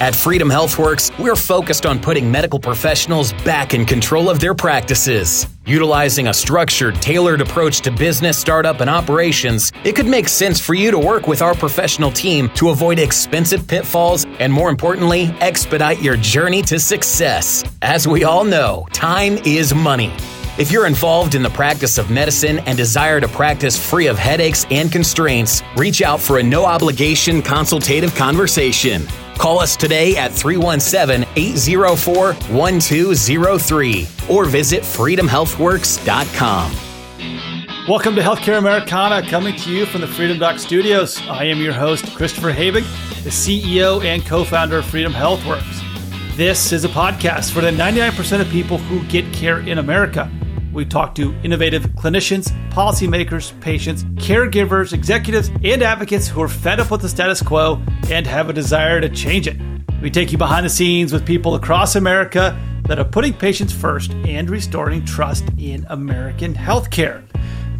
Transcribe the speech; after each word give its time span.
At 0.00 0.14
Freedom 0.14 0.48
HealthWorks, 0.48 1.18
we're 1.18 1.34
focused 1.34 1.84
on 1.84 1.98
putting 1.98 2.30
medical 2.30 2.60
professionals 2.60 3.32
back 3.42 3.74
in 3.74 3.84
control 3.84 4.30
of 4.30 4.38
their 4.38 4.54
practices. 4.54 5.48
Utilizing 5.66 6.28
a 6.28 6.34
structured, 6.34 6.94
tailored 7.02 7.40
approach 7.40 7.80
to 7.80 7.90
business, 7.90 8.38
startup, 8.38 8.80
and 8.80 8.88
operations, 8.88 9.72
it 9.82 9.96
could 9.96 10.06
make 10.06 10.28
sense 10.28 10.60
for 10.60 10.74
you 10.74 10.92
to 10.92 10.98
work 11.00 11.26
with 11.26 11.42
our 11.42 11.52
professional 11.52 12.12
team 12.12 12.48
to 12.50 12.68
avoid 12.68 13.00
expensive 13.00 13.66
pitfalls 13.66 14.24
and, 14.38 14.52
more 14.52 14.70
importantly, 14.70 15.34
expedite 15.40 16.00
your 16.00 16.16
journey 16.16 16.62
to 16.62 16.78
success. 16.78 17.64
As 17.82 18.06
we 18.06 18.22
all 18.22 18.44
know, 18.44 18.86
time 18.92 19.38
is 19.38 19.74
money. 19.74 20.12
If 20.58 20.70
you're 20.70 20.86
involved 20.86 21.34
in 21.34 21.42
the 21.42 21.50
practice 21.50 21.98
of 21.98 22.08
medicine 22.08 22.60
and 22.60 22.78
desire 22.78 23.20
to 23.20 23.26
practice 23.26 23.76
free 23.76 24.06
of 24.06 24.16
headaches 24.16 24.64
and 24.70 24.92
constraints, 24.92 25.60
reach 25.76 26.02
out 26.02 26.20
for 26.20 26.38
a 26.38 26.42
no 26.42 26.64
obligation 26.64 27.42
consultative 27.42 28.14
conversation. 28.14 29.02
Call 29.38 29.60
us 29.60 29.76
today 29.76 30.16
at 30.16 30.32
317 30.32 31.26
804 31.36 32.32
1203 32.34 34.08
or 34.28 34.44
visit 34.44 34.82
freedomhealthworks.com. 34.82 36.72
Welcome 37.88 38.16
to 38.16 38.20
Healthcare 38.20 38.58
Americana, 38.58 39.26
coming 39.30 39.56
to 39.56 39.70
you 39.70 39.86
from 39.86 40.00
the 40.00 40.08
Freedom 40.08 40.38
Doc 40.38 40.58
Studios. 40.58 41.22
I 41.28 41.44
am 41.44 41.58
your 41.58 41.72
host, 41.72 42.14
Christopher 42.16 42.52
Habig, 42.52 42.82
the 43.22 43.30
CEO 43.30 44.04
and 44.04 44.26
co 44.26 44.44
founder 44.44 44.78
of 44.78 44.86
Freedom 44.86 45.12
HealthWorks. 45.12 46.36
This 46.36 46.72
is 46.72 46.84
a 46.84 46.88
podcast 46.88 47.52
for 47.52 47.60
the 47.60 47.70
99% 47.70 48.40
of 48.40 48.48
people 48.48 48.76
who 48.78 49.02
get 49.06 49.32
care 49.32 49.60
in 49.60 49.78
America. 49.78 50.28
We 50.72 50.84
talk 50.84 51.14
to 51.14 51.34
innovative 51.42 51.84
clinicians, 51.96 52.50
policymakers, 52.70 53.58
patients, 53.60 54.04
caregivers, 54.16 54.92
executives, 54.92 55.50
and 55.64 55.82
advocates 55.82 56.28
who 56.28 56.42
are 56.42 56.48
fed 56.48 56.78
up 56.78 56.90
with 56.90 57.00
the 57.00 57.08
status 57.08 57.42
quo 57.42 57.82
and 58.10 58.26
have 58.26 58.50
a 58.50 58.52
desire 58.52 59.00
to 59.00 59.08
change 59.08 59.48
it. 59.48 59.56
We 60.02 60.10
take 60.10 60.30
you 60.30 60.38
behind 60.38 60.66
the 60.66 60.70
scenes 60.70 61.12
with 61.12 61.26
people 61.26 61.54
across 61.54 61.96
America 61.96 62.58
that 62.86 62.98
are 62.98 63.04
putting 63.04 63.32
patients 63.32 63.72
first 63.72 64.12
and 64.12 64.48
restoring 64.48 65.04
trust 65.04 65.44
in 65.58 65.86
American 65.88 66.54
healthcare. 66.54 67.24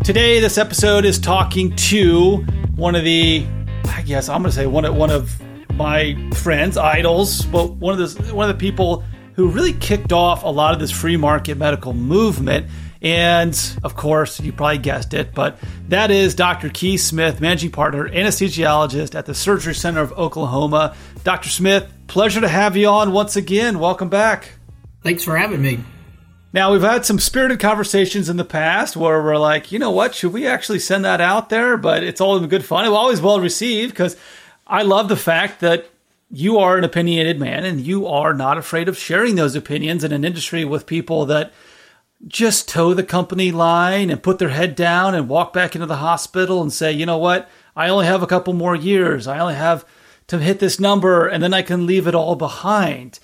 Today, 0.03 0.41
this 0.41 0.59
episode 0.59 1.05
is 1.05 1.19
talking 1.19 1.77
to 1.77 2.39
one 2.77 2.95
of 2.95 3.05
the, 3.05 3.47
I 3.87 4.03
guess 4.03 4.29
I'm 4.29 4.43
going 4.43 4.51
to 4.51 4.57
say 4.57 4.67
one 4.67 4.85
of 4.85 4.95
one 4.97 5.11
of 5.11 5.41
my 5.75 6.17
friends, 6.35 6.77
idols, 6.77 7.45
but 7.47 7.73
one 7.77 8.01
of 8.01 8.15
the 8.15 8.35
one 8.35 8.49
of 8.49 8.57
the 8.57 8.61
people 8.61 9.05
who 9.39 9.49
really 9.49 9.73
kicked 9.73 10.13
off 10.13 10.43
a 10.43 10.49
lot 10.49 10.75
of 10.75 10.81
this 10.81 10.91
free 10.91 11.17
market 11.17 11.57
medical 11.57 11.93
movement. 11.95 12.67
And 13.01 13.57
of 13.85 13.95
course, 13.95 14.41
you 14.41 14.53
probably 14.53 14.79
guessed 14.79 15.15
it, 15.15 15.33
but 15.33 15.61
that 15.91 16.11
is 16.11 16.35
Dr. 16.35 16.69
Keith 16.71 17.03
Smith, 17.03 17.41
managing 17.41 17.71
partner, 17.71 18.09
anesthesiologist 18.09 19.15
at 19.15 19.27
the 19.27 19.37
Surgery 19.37 19.77
Center 19.77 20.01
of 20.01 20.11
Oklahoma. 20.19 20.97
Dr. 21.23 21.51
Smith, 21.51 21.89
pleasure 22.09 22.41
to 22.41 22.49
have 22.49 22.77
you 22.77 22.89
on 22.89 23.13
once 23.13 23.37
again. 23.37 23.79
Welcome 23.79 24.09
back. 24.09 24.55
Thanks 25.05 25.23
for 25.23 25.37
having 25.37 25.63
me. 25.63 25.85
Now, 26.53 26.73
we've 26.73 26.83
had 26.83 27.07
some 27.07 27.21
spirited 27.21 27.61
conversations 27.61 28.29
in 28.29 28.39
the 28.39 28.45
past 28.45 28.97
where 28.97 29.23
we're 29.23 29.37
like, 29.37 29.71
you 29.71 29.79
know 29.79 29.93
what, 29.93 30.17
should 30.17 30.33
we 30.33 30.49
actually 30.49 30.81
send 30.81 31.05
that 31.05 31.21
out 31.21 31.49
there? 31.49 31.77
But 31.77 32.03
it's 32.03 32.21
all 32.21 32.37
in 32.39 32.49
good 32.49 32.65
fun. 32.65 32.85
It 32.85 32.89
was 32.89 32.97
always 32.97 33.21
well 33.21 33.39
received 33.39 33.93
because 33.93 34.17
I 34.67 34.83
love 34.83 35.09
the 35.09 35.17
fact 35.17 35.61
that 35.61 35.89
you 36.31 36.59
are 36.59 36.77
an 36.77 36.85
opinionated 36.85 37.41
man 37.41 37.65
and 37.65 37.81
you 37.81 38.07
are 38.07 38.35
not 38.35 38.59
afraid 38.59 38.89
of 38.89 38.99
sharing 38.99 39.37
those 39.37 39.55
opinions 39.55 40.05
in 40.05 40.13
an 40.13 40.25
industry 40.25 40.65
with 40.65 40.87
people 40.87 41.25
that 41.27 41.53
just 42.27 42.69
toe 42.69 42.95
the 42.95 43.03
company 43.03 43.53
line 43.53 44.11
and 44.11 44.23
put 44.23 44.39
their 44.39 44.49
head 44.49 44.75
down 44.75 45.15
and 45.15 45.29
walk 45.29 45.53
back 45.53 45.75
into 45.75 45.87
the 45.87 45.97
hospital 45.97 46.61
and 46.61 46.73
say, 46.73 46.93
you 46.93 47.07
know 47.07 47.19
what, 47.19 47.49
I 47.77 47.89
only 47.89 48.07
have 48.07 48.23
a 48.23 48.27
couple 48.27 48.53
more 48.53 48.75
years. 48.75 49.27
I 49.27 49.39
only 49.39 49.55
have 49.55 49.87
to 50.27 50.39
hit 50.39 50.59
this 50.59 50.81
number 50.81 51.27
and 51.27 51.43
then 51.43 51.55
I 51.55 51.63
can 51.63 51.87
leave 51.87 52.07
it 52.07 52.15
all 52.15 52.35
behind. 52.35 53.19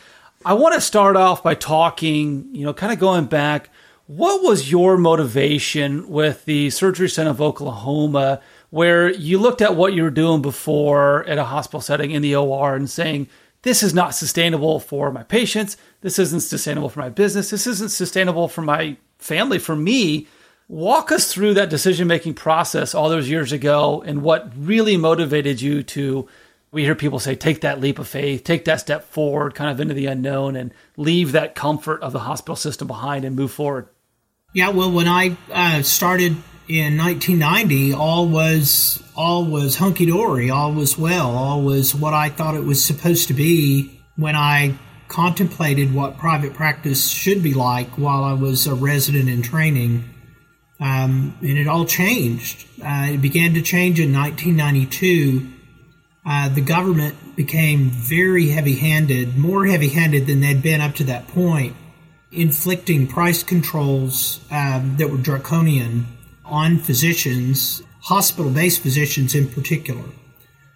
I 0.45 0.55
want 0.55 0.75
to 0.75 0.81
start 0.81 1.17
off 1.17 1.43
by 1.43 1.55
talking, 1.55 2.55
you 2.55 2.65
know, 2.65 2.73
kind 2.73 2.93
of 2.93 2.99
going 2.99 3.27
back. 3.27 3.69
What 4.07 4.43
was 4.43 4.71
your 4.71 4.97
motivation 4.97 6.09
with 6.09 6.45
the 6.45 6.71
Surgery 6.71 7.09
Center 7.09 7.31
of 7.31 7.41
Oklahoma 7.41 8.41
where 8.75 9.09
you 9.09 9.39
looked 9.39 9.63
at 9.63 9.77
what 9.77 9.93
you 9.93 10.03
were 10.03 10.11
doing 10.11 10.43
before 10.43 11.23
at 11.27 11.39
a 11.39 11.45
hospital 11.45 11.81
setting 11.81 12.11
in 12.11 12.23
the 12.23 12.35
OR 12.35 12.75
and 12.75 12.91
saying, 12.91 13.29
this 13.63 13.85
is 13.85 13.95
not 13.95 14.17
sustainable 14.17 14.81
for 14.81 15.13
my 15.13 15.23
patients. 15.23 15.77
This 16.01 16.19
isn't 16.19 16.41
sustainable 16.41 16.89
for 16.89 16.99
my 16.99 17.09
business. 17.09 17.51
This 17.51 17.69
isn't 17.69 17.93
sustainable 17.93 18.49
for 18.49 18.63
my 18.63 18.97
family, 19.19 19.61
for 19.61 19.77
me. 19.77 20.27
Walk 20.67 21.13
us 21.13 21.33
through 21.33 21.55
that 21.55 21.71
decision 21.71 22.09
making 22.09 22.35
process 22.35 22.97
all 22.97 23.09
those 23.09 23.31
years 23.31 23.53
ago 23.53 24.03
and 24.05 24.23
what 24.23 24.51
really 24.57 24.97
motivated 24.97 25.61
you 25.61 25.85
to. 25.85 26.29
We 26.73 26.83
hear 26.83 26.97
people 26.97 27.21
say, 27.21 27.37
take 27.37 27.61
that 27.61 27.79
leap 27.79 28.01
of 28.01 28.09
faith, 28.09 28.43
take 28.43 28.65
that 28.65 28.81
step 28.81 29.05
forward, 29.05 29.55
kind 29.55 29.71
of 29.71 29.79
into 29.79 29.95
the 29.95 30.07
unknown, 30.07 30.57
and 30.57 30.75
leave 30.97 31.31
that 31.31 31.55
comfort 31.55 32.03
of 32.03 32.13
the 32.13 32.19
hospital 32.19 32.57
system 32.57 32.89
behind 32.89 33.25
and 33.25 33.37
move 33.37 33.53
forward. 33.53 33.87
Yeah, 34.53 34.71
well, 34.71 34.91
when 34.91 35.07
I 35.07 35.37
uh, 35.53 35.83
started 35.83 36.35
in 36.69 36.97
1990, 36.97 37.93
all 37.93 38.29
was 38.29 39.03
all 39.15 39.45
was 39.45 39.77
hunky 39.77 40.07
dory, 40.07 40.51
all 40.51 40.73
was 40.73 40.99
well, 40.99 41.31
all 41.31 41.63
was 41.63 41.95
what 41.95 42.15
I 42.15 42.31
thought 42.31 42.55
it 42.55 42.65
was 42.65 42.83
supposed 42.83 43.29
to 43.29 43.35
be 43.35 44.01
when 44.17 44.35
I 44.35 44.79
contemplated 45.09 45.95
what 45.95 46.17
private 46.17 46.55
practice 46.55 47.09
should 47.09 47.43
be 47.43 47.55
like 47.55 47.99
while 47.99 48.25
I 48.25 48.33
was 48.33 48.67
a 48.67 48.75
resident 48.75 49.29
in 49.29 49.43
training. 49.43 50.05
Um, 50.81 51.37
and 51.41 51.59
it 51.59 51.69
all 51.69 51.85
changed. 51.85 52.67
Uh, 52.83 53.11
it 53.13 53.23
began 53.23 53.55
to 53.55 53.63
change 53.63 54.01
in 54.01 54.13
1992. 54.13 55.51
Uh, 56.27 56.49
the 56.49 56.61
government 56.61 57.37
became 57.37 57.91
very 57.91 58.49
heavy 58.49 58.75
handed, 58.75 59.37
more 59.37 59.67
heavy 59.67 59.89
handed 59.89 60.27
than 60.27 60.41
they'd 60.41 60.63
been 60.63 60.81
up 60.81 60.95
to 60.97 61.05
that 61.05 61.29
point, 61.29 61.77
inflicting 62.33 63.07
price 63.07 63.43
controls 63.43 64.41
um, 64.51 64.97
that 64.97 65.11
were 65.11 65.19
draconian 65.19 66.07
on 66.45 66.79
physicians, 66.79 67.83
hospital 68.03 68.51
based 68.51 68.83
physicians 68.83 69.35
in 69.35 69.49
particular. 69.49 70.05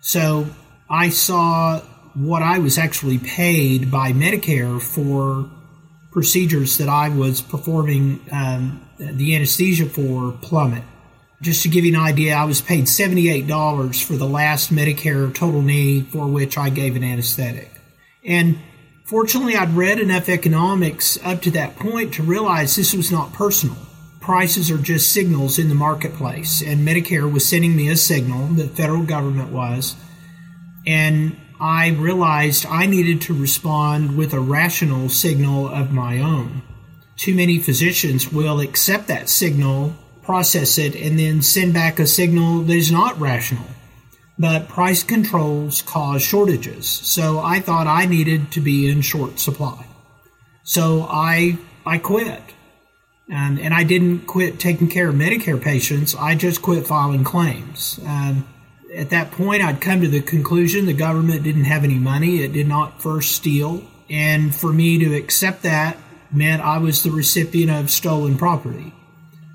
So 0.00 0.46
I 0.88 1.10
saw 1.10 1.80
what 2.14 2.42
I 2.42 2.58
was 2.58 2.78
actually 2.78 3.18
paid 3.18 3.90
by 3.90 4.12
Medicare 4.12 4.80
for 4.80 5.50
procedures 6.10 6.78
that 6.78 6.88
I 6.88 7.10
was 7.10 7.40
performing 7.40 8.20
um, 8.32 8.88
the 8.98 9.36
anesthesia 9.36 9.86
for 9.86 10.32
plummet. 10.32 10.82
Just 11.40 11.62
to 11.62 11.68
give 11.68 11.84
you 11.84 11.94
an 11.94 12.00
idea, 12.00 12.34
I 12.34 12.44
was 12.44 12.60
paid 12.60 12.86
$78 12.86 14.04
for 14.04 14.14
the 14.14 14.26
last 14.26 14.72
Medicare 14.72 15.32
total 15.32 15.62
knee 15.62 16.00
for 16.02 16.26
which 16.26 16.58
I 16.58 16.70
gave 16.70 16.96
an 16.96 17.04
anesthetic. 17.04 17.70
And 18.24 18.58
fortunately, 19.04 19.54
I'd 19.54 19.70
read 19.70 20.00
enough 20.00 20.28
economics 20.28 21.18
up 21.24 21.42
to 21.42 21.52
that 21.52 21.76
point 21.76 22.14
to 22.14 22.24
realize 22.24 22.74
this 22.74 22.94
was 22.94 23.12
not 23.12 23.32
personal 23.32 23.76
prices 24.28 24.71
are 24.71 24.77
just 24.77 25.11
signals 25.11 25.59
in 25.59 25.71
the 25.71 25.75
marketplace. 25.75 26.61
And 26.61 26.87
Medicare 26.87 27.33
was 27.33 27.49
sending 27.49 27.75
me 27.75 27.89
a 27.89 27.97
signal, 27.97 28.49
the 28.49 28.69
federal 28.69 29.03
government 29.03 29.53
was. 29.53 29.97
And 30.87 31.34
I 31.59 31.93
realized 31.93 32.66
I 32.66 32.84
needed 32.84 33.22
to 33.22 33.33
respond 33.33 34.19
with 34.19 34.34
a 34.34 34.39
rational 34.39 35.09
signal 35.09 35.69
of 35.69 35.93
my 35.93 36.19
own. 36.19 36.61
Too 37.16 37.34
many 37.34 37.59
physicians 37.59 38.31
will 38.31 38.61
accept 38.61 39.09
that 39.09 39.31
signal, 39.31 39.94
process 40.22 40.77
it, 40.77 40.95
and 40.95 41.19
then 41.19 41.41
send 41.41 41.72
back 41.72 41.99
a 41.99 42.06
signal 42.06 42.60
that 42.65 42.77
is 42.77 42.93
not 42.93 43.19
rational. 43.19 43.65
But 44.39 44.69
price 44.69 45.03
controls 45.03 45.81
cause 45.81 46.21
shortages. 46.21 46.87
So 46.87 47.39
I 47.39 47.60
thought 47.60 47.87
I 47.87 48.05
needed 48.05 48.53
to 48.53 48.60
be 48.60 48.91
in 48.91 49.00
short 49.00 49.39
supply. 49.39 49.87
So 50.65 51.06
I 51.09 51.56
I 51.87 51.97
quit. 51.97 52.43
And 53.31 53.75
I 53.75 53.84
didn't 53.84 54.21
quit 54.27 54.59
taking 54.59 54.89
care 54.89 55.09
of 55.09 55.15
Medicare 55.15 55.61
patients. 55.61 56.15
I 56.15 56.34
just 56.34 56.62
quit 56.62 56.87
filing 56.87 57.25
claims. 57.25 58.00
Um, 58.06 58.49
at 58.94 59.11
that 59.11 59.31
point, 59.33 59.62
I'd 59.62 59.81
come 59.81 60.00
to 60.00 60.09
the 60.09 60.22
conclusion 60.22 60.87
the 60.87 60.94
government 60.94 61.43
didn't 61.43 61.65
have 61.65 61.84
any 61.84 61.99
money. 61.99 62.43
It 62.43 62.53
did 62.53 62.66
not 62.66 63.03
first 63.03 63.33
steal. 63.33 63.83
And 64.09 64.54
for 64.54 64.72
me 64.72 64.98
to 64.98 65.15
accept 65.15 65.63
that 65.63 65.98
meant 66.33 66.63
I 66.63 66.78
was 66.78 67.03
the 67.03 67.10
recipient 67.10 67.71
of 67.71 67.91
stolen 67.91 68.39
property. 68.39 68.95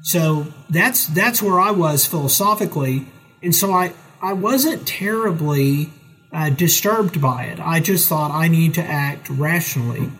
So 0.03 0.47
that's 0.69 1.07
that's 1.07 1.41
where 1.41 1.59
I 1.59 1.71
was 1.71 2.05
philosophically. 2.05 3.07
And 3.41 3.55
so 3.55 3.71
I, 3.71 3.93
I 4.21 4.33
wasn't 4.33 4.87
terribly 4.87 5.91
uh, 6.31 6.49
disturbed 6.49 7.21
by 7.21 7.45
it. 7.45 7.59
I 7.59 7.79
just 7.79 8.07
thought 8.07 8.31
I 8.31 8.47
need 8.47 8.73
to 8.75 8.83
act 8.83 9.29
rationally. 9.29 10.11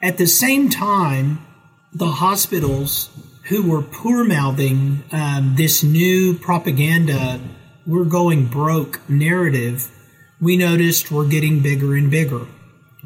At 0.00 0.18
the 0.18 0.26
same 0.26 0.68
time, 0.68 1.44
the 1.94 2.06
hospitals 2.06 3.10
who 3.48 3.68
were 3.68 3.82
poor 3.82 4.24
mouthing 4.24 5.04
um, 5.12 5.54
this 5.56 5.82
new 5.82 6.38
propaganda, 6.38 7.40
we're 7.86 8.04
going 8.04 8.46
broke 8.46 9.00
narrative, 9.08 9.90
we 10.40 10.56
noticed 10.56 11.10
were 11.10 11.26
getting 11.26 11.60
bigger 11.60 11.94
and 11.94 12.10
bigger. 12.10 12.46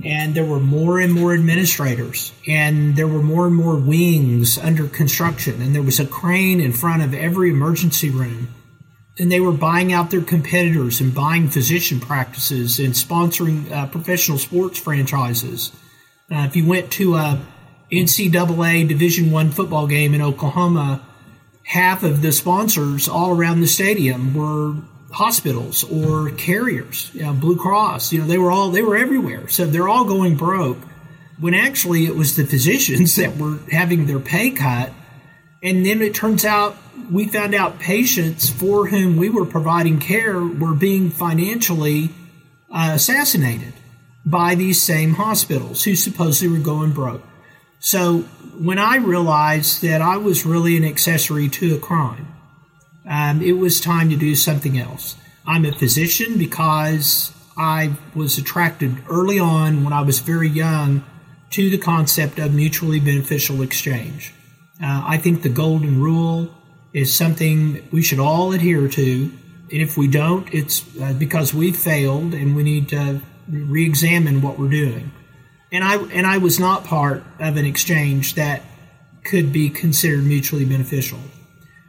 And 0.04 0.34
there 0.34 0.44
were 0.44 0.60
more 0.60 1.00
and 1.00 1.12
more 1.12 1.32
administrators, 1.32 2.32
and 2.46 2.96
there 2.96 3.08
were 3.08 3.22
more 3.22 3.46
and 3.46 3.56
more 3.56 3.76
wings 3.76 4.58
under 4.58 4.88
construction, 4.88 5.62
and 5.62 5.74
there 5.74 5.82
was 5.82 5.98
a 5.98 6.06
crane 6.06 6.60
in 6.60 6.72
front 6.72 7.02
of 7.02 7.14
every 7.14 7.50
emergency 7.50 8.10
room. 8.10 8.48
and 9.18 9.32
they 9.32 9.40
were 9.40 9.52
buying 9.52 9.92
out 9.92 10.10
their 10.10 10.20
competitors 10.22 11.00
and 11.00 11.14
buying 11.14 11.48
physician 11.48 12.00
practices 12.00 12.78
and 12.78 12.92
sponsoring 12.92 13.70
uh, 13.72 13.86
professional 13.86 14.38
sports 14.38 14.78
franchises. 14.78 15.72
Uh, 16.30 16.40
if 16.40 16.54
you 16.56 16.66
went 16.66 16.90
to 16.92 17.14
a 17.14 17.40
NCAA 17.90 18.88
Division 18.88 19.30
One 19.30 19.50
football 19.50 19.86
game 19.86 20.14
in 20.14 20.22
Oklahoma, 20.22 21.06
half 21.64 22.02
of 22.02 22.22
the 22.22 22.32
sponsors 22.32 23.08
all 23.08 23.30
around 23.30 23.60
the 23.60 23.66
stadium 23.66 24.34
were 24.34 24.74
hospitals 25.10 25.84
or 25.84 26.30
carriers, 26.30 27.10
you 27.14 27.22
know, 27.22 27.32
Blue 27.32 27.56
Cross. 27.56 28.12
You 28.12 28.20
know, 28.20 28.26
they 28.26 28.38
were 28.38 28.50
all 28.50 28.70
they 28.70 28.82
were 28.82 28.96
everywhere. 28.96 29.48
So 29.48 29.66
they're 29.66 29.88
all 29.88 30.04
going 30.04 30.36
broke. 30.36 30.78
When 31.38 31.54
actually 31.54 32.06
it 32.06 32.16
was 32.16 32.36
the 32.36 32.46
physicians 32.46 33.16
that 33.16 33.36
were 33.36 33.58
having 33.70 34.06
their 34.06 34.20
pay 34.20 34.50
cut. 34.50 34.92
And 35.62 35.84
then 35.84 36.02
it 36.02 36.14
turns 36.14 36.44
out 36.44 36.76
we 37.10 37.28
found 37.28 37.54
out 37.54 37.78
patients 37.78 38.48
for 38.48 38.86
whom 38.86 39.16
we 39.16 39.28
were 39.28 39.46
providing 39.46 39.98
care 40.00 40.40
were 40.40 40.74
being 40.74 41.10
financially 41.10 42.10
uh, 42.70 42.92
assassinated 42.94 43.72
by 44.24 44.54
these 44.54 44.80
same 44.80 45.14
hospitals 45.14 45.84
who 45.84 45.94
supposedly 45.94 46.56
were 46.58 46.62
going 46.62 46.92
broke. 46.92 47.22
So 47.78 48.20
when 48.58 48.78
I 48.78 48.96
realized 48.96 49.82
that 49.82 50.02
I 50.02 50.16
was 50.16 50.46
really 50.46 50.76
an 50.76 50.84
accessory 50.84 51.48
to 51.50 51.74
a 51.74 51.78
crime, 51.78 52.34
um, 53.08 53.42
it 53.42 53.52
was 53.52 53.80
time 53.80 54.10
to 54.10 54.16
do 54.16 54.34
something 54.34 54.78
else. 54.78 55.16
I'm 55.46 55.64
a 55.64 55.72
physician 55.72 56.38
because 56.38 57.32
I 57.56 57.96
was 58.14 58.38
attracted 58.38 58.96
early 59.08 59.38
on 59.38 59.84
when 59.84 59.92
I 59.92 60.02
was 60.02 60.18
very 60.18 60.48
young 60.48 61.04
to 61.50 61.70
the 61.70 61.78
concept 61.78 62.38
of 62.38 62.52
mutually 62.52 63.00
beneficial 63.00 63.62
exchange. 63.62 64.34
Uh, 64.82 65.04
I 65.06 65.18
think 65.18 65.42
the 65.42 65.48
golden 65.48 66.02
rule 66.02 66.50
is 66.92 67.14
something 67.14 67.86
we 67.92 68.02
should 68.02 68.18
all 68.18 68.52
adhere 68.52 68.88
to. 68.88 69.32
And 69.70 69.82
if 69.82 69.96
we 69.96 70.08
don't, 70.08 70.52
it's 70.52 70.84
uh, 71.00 71.12
because 71.12 71.54
we 71.54 71.72
failed 71.72 72.34
and 72.34 72.56
we 72.56 72.62
need 72.62 72.88
to 72.90 73.20
re 73.48 73.84
examine 73.84 74.42
what 74.42 74.58
we're 74.58 74.68
doing. 74.68 75.12
And 75.72 75.82
I, 75.82 75.96
and 75.96 76.26
I 76.26 76.38
was 76.38 76.60
not 76.60 76.84
part 76.84 77.24
of 77.40 77.56
an 77.56 77.64
exchange 77.64 78.34
that 78.34 78.62
could 79.24 79.52
be 79.52 79.68
considered 79.68 80.24
mutually 80.24 80.64
beneficial. 80.64 81.18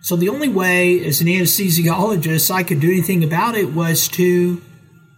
So 0.02 0.16
the 0.16 0.30
only 0.30 0.50
way, 0.50 1.04
as 1.06 1.22
an 1.22 1.28
anesthesiologist, 1.28 2.50
I 2.50 2.64
could 2.64 2.80
do 2.80 2.92
anything 2.92 3.24
about 3.24 3.56
it 3.56 3.74
was 3.74 4.08
to 4.10 4.62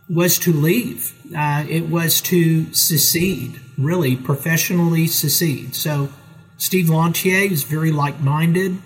was 0.10 0.40
to 0.40 0.52
leave. 0.52 1.14
Uh, 1.38 1.64
it 1.70 1.88
was 1.88 2.20
to 2.20 2.74
secede, 2.74 3.62
really 3.78 4.16
professionally 4.16 5.06
secede. 5.06 5.76
So 5.76 6.10
Steve 6.58 6.88
Lantier 6.88 7.52
is 7.52 7.64
very 7.64 7.92
like 7.92 8.20
minded. 8.20 8.82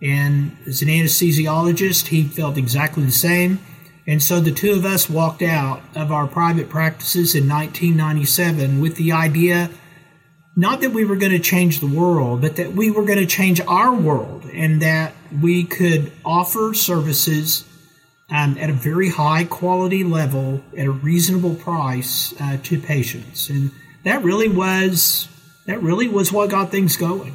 And 0.00 0.56
as 0.66 0.82
an 0.82 0.88
anesthesiologist, 0.88 2.08
he 2.08 2.24
felt 2.24 2.56
exactly 2.56 3.04
the 3.04 3.12
same. 3.12 3.60
And 4.12 4.22
so 4.22 4.40
the 4.40 4.52
two 4.52 4.72
of 4.72 4.84
us 4.84 5.08
walked 5.08 5.40
out 5.40 5.80
of 5.94 6.12
our 6.12 6.26
private 6.26 6.68
practices 6.68 7.34
in 7.34 7.48
1997 7.48 8.78
with 8.78 8.96
the 8.96 9.10
idea 9.10 9.70
not 10.54 10.82
that 10.82 10.90
we 10.90 11.06
were 11.06 11.16
going 11.16 11.32
to 11.32 11.38
change 11.38 11.80
the 11.80 11.86
world, 11.86 12.42
but 12.42 12.56
that 12.56 12.74
we 12.74 12.90
were 12.90 13.06
going 13.06 13.20
to 13.20 13.26
change 13.26 13.62
our 13.62 13.94
world 13.94 14.44
and 14.52 14.82
that 14.82 15.14
we 15.40 15.64
could 15.64 16.12
offer 16.26 16.74
services 16.74 17.64
um, 18.28 18.58
at 18.58 18.68
a 18.68 18.74
very 18.74 19.08
high 19.08 19.44
quality 19.44 20.04
level 20.04 20.62
at 20.76 20.84
a 20.84 20.90
reasonable 20.90 21.54
price 21.54 22.34
uh, 22.38 22.58
to 22.64 22.78
patients. 22.78 23.48
And 23.48 23.70
that 24.04 24.22
really 24.22 24.48
was 24.48 25.26
that 25.64 25.80
really 25.80 26.08
was 26.08 26.30
what 26.30 26.50
got 26.50 26.70
things 26.70 26.98
going. 26.98 27.34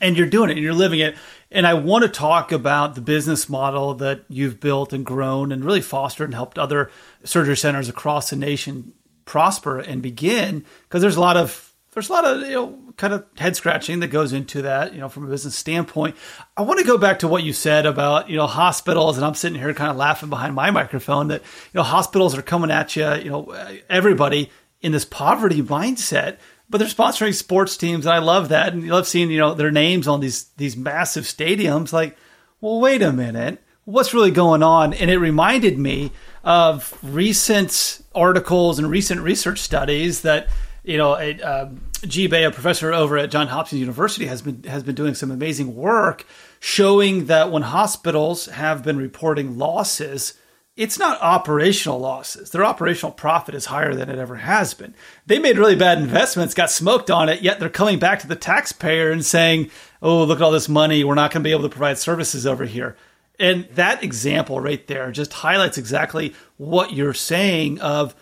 And 0.00 0.16
you're 0.16 0.26
doing 0.26 0.48
it 0.48 0.54
and 0.54 0.62
you're 0.62 0.72
living 0.72 1.00
it. 1.00 1.16
And 1.52 1.66
I 1.66 1.74
want 1.74 2.02
to 2.02 2.08
talk 2.08 2.50
about 2.50 2.94
the 2.94 3.00
business 3.00 3.48
model 3.48 3.94
that 3.94 4.24
you've 4.28 4.60
built 4.60 4.92
and 4.92 5.04
grown 5.04 5.52
and 5.52 5.64
really 5.64 5.80
fostered 5.80 6.28
and 6.28 6.34
helped 6.34 6.58
other 6.58 6.90
surgery 7.24 7.56
centers 7.56 7.88
across 7.88 8.30
the 8.30 8.36
nation 8.36 8.94
prosper 9.24 9.78
and 9.78 10.02
begin 10.02 10.64
because 10.82 11.00
there's 11.02 11.16
a 11.16 11.20
lot 11.20 11.36
of 11.36 11.72
there's 11.92 12.08
a 12.08 12.12
lot 12.12 12.24
of 12.24 12.40
you 12.42 12.54
know 12.54 12.78
kind 12.96 13.12
of 13.12 13.24
head 13.36 13.54
scratching 13.54 14.00
that 14.00 14.08
goes 14.08 14.32
into 14.32 14.62
that 14.62 14.92
you 14.92 15.00
know 15.00 15.08
from 15.08 15.24
a 15.24 15.28
business 15.28 15.56
standpoint. 15.56 16.16
I 16.56 16.62
want 16.62 16.80
to 16.80 16.86
go 16.86 16.98
back 16.98 17.20
to 17.20 17.28
what 17.28 17.42
you 17.42 17.52
said 17.52 17.86
about 17.86 18.30
you 18.30 18.36
know 18.36 18.46
hospitals 18.46 19.16
and 19.16 19.24
i'm 19.24 19.34
sitting 19.34 19.58
here 19.58 19.72
kind 19.74 19.90
of 19.90 19.96
laughing 19.96 20.30
behind 20.30 20.54
my 20.54 20.70
microphone 20.70 21.28
that 21.28 21.42
you 21.42 21.78
know 21.78 21.82
hospitals 21.82 22.36
are 22.36 22.42
coming 22.42 22.70
at 22.70 22.96
you 22.96 23.12
you 23.14 23.30
know 23.30 23.78
everybody 23.88 24.50
in 24.80 24.92
this 24.92 25.04
poverty 25.04 25.62
mindset 25.62 26.38
but 26.72 26.78
they're 26.78 26.88
sponsoring 26.88 27.34
sports 27.34 27.76
teams, 27.76 28.06
and 28.06 28.14
I 28.14 28.18
love 28.18 28.48
that. 28.48 28.72
And 28.72 28.82
you 28.82 28.92
love 28.92 29.06
seeing 29.06 29.30
you 29.30 29.38
know 29.38 29.54
their 29.54 29.70
names 29.70 30.08
on 30.08 30.20
these 30.20 30.44
these 30.56 30.76
massive 30.76 31.24
stadiums. 31.24 31.92
Like, 31.92 32.16
well, 32.60 32.80
wait 32.80 33.02
a 33.02 33.12
minute, 33.12 33.62
what's 33.84 34.14
really 34.14 34.30
going 34.30 34.62
on? 34.62 34.94
And 34.94 35.10
it 35.10 35.18
reminded 35.18 35.78
me 35.78 36.10
of 36.42 36.98
recent 37.02 38.02
articles 38.14 38.78
and 38.78 38.90
recent 38.90 39.20
research 39.20 39.60
studies 39.60 40.22
that 40.22 40.48
you 40.84 40.98
know, 40.98 41.16
a, 41.16 41.40
um, 41.42 41.80
Ge 42.04 42.28
Bai, 42.28 42.38
a 42.38 42.50
professor 42.50 42.92
over 42.92 43.16
at 43.16 43.30
Johns 43.30 43.50
Hopkins 43.50 43.80
University, 43.80 44.26
has 44.26 44.42
been 44.42 44.64
has 44.64 44.82
been 44.82 44.94
doing 44.94 45.14
some 45.14 45.30
amazing 45.30 45.76
work 45.76 46.26
showing 46.58 47.26
that 47.26 47.50
when 47.52 47.62
hospitals 47.62 48.46
have 48.46 48.82
been 48.82 48.96
reporting 48.96 49.58
losses 49.58 50.34
it's 50.76 50.98
not 50.98 51.20
operational 51.20 51.98
losses. 51.98 52.50
Their 52.50 52.64
operational 52.64 53.12
profit 53.12 53.54
is 53.54 53.66
higher 53.66 53.94
than 53.94 54.08
it 54.08 54.18
ever 54.18 54.36
has 54.36 54.72
been. 54.72 54.94
They 55.26 55.38
made 55.38 55.58
really 55.58 55.76
bad 55.76 55.98
investments, 55.98 56.54
got 56.54 56.70
smoked 56.70 57.10
on 57.10 57.28
it, 57.28 57.42
yet 57.42 57.60
they're 57.60 57.68
coming 57.68 57.98
back 57.98 58.20
to 58.20 58.26
the 58.26 58.36
taxpayer 58.36 59.10
and 59.10 59.24
saying, 59.24 59.70
oh, 60.00 60.24
look 60.24 60.38
at 60.38 60.42
all 60.42 60.50
this 60.50 60.70
money. 60.70 61.04
We're 61.04 61.14
not 61.14 61.30
going 61.30 61.42
to 61.42 61.46
be 61.46 61.52
able 61.52 61.62
to 61.62 61.68
provide 61.68 61.98
services 61.98 62.46
over 62.46 62.64
here. 62.64 62.96
And 63.38 63.68
that 63.72 64.02
example 64.02 64.60
right 64.60 64.86
there 64.86 65.10
just 65.10 65.32
highlights 65.32 65.76
exactly 65.76 66.34
what 66.56 66.92
you're 66.92 67.14
saying 67.14 67.80
of 67.80 68.14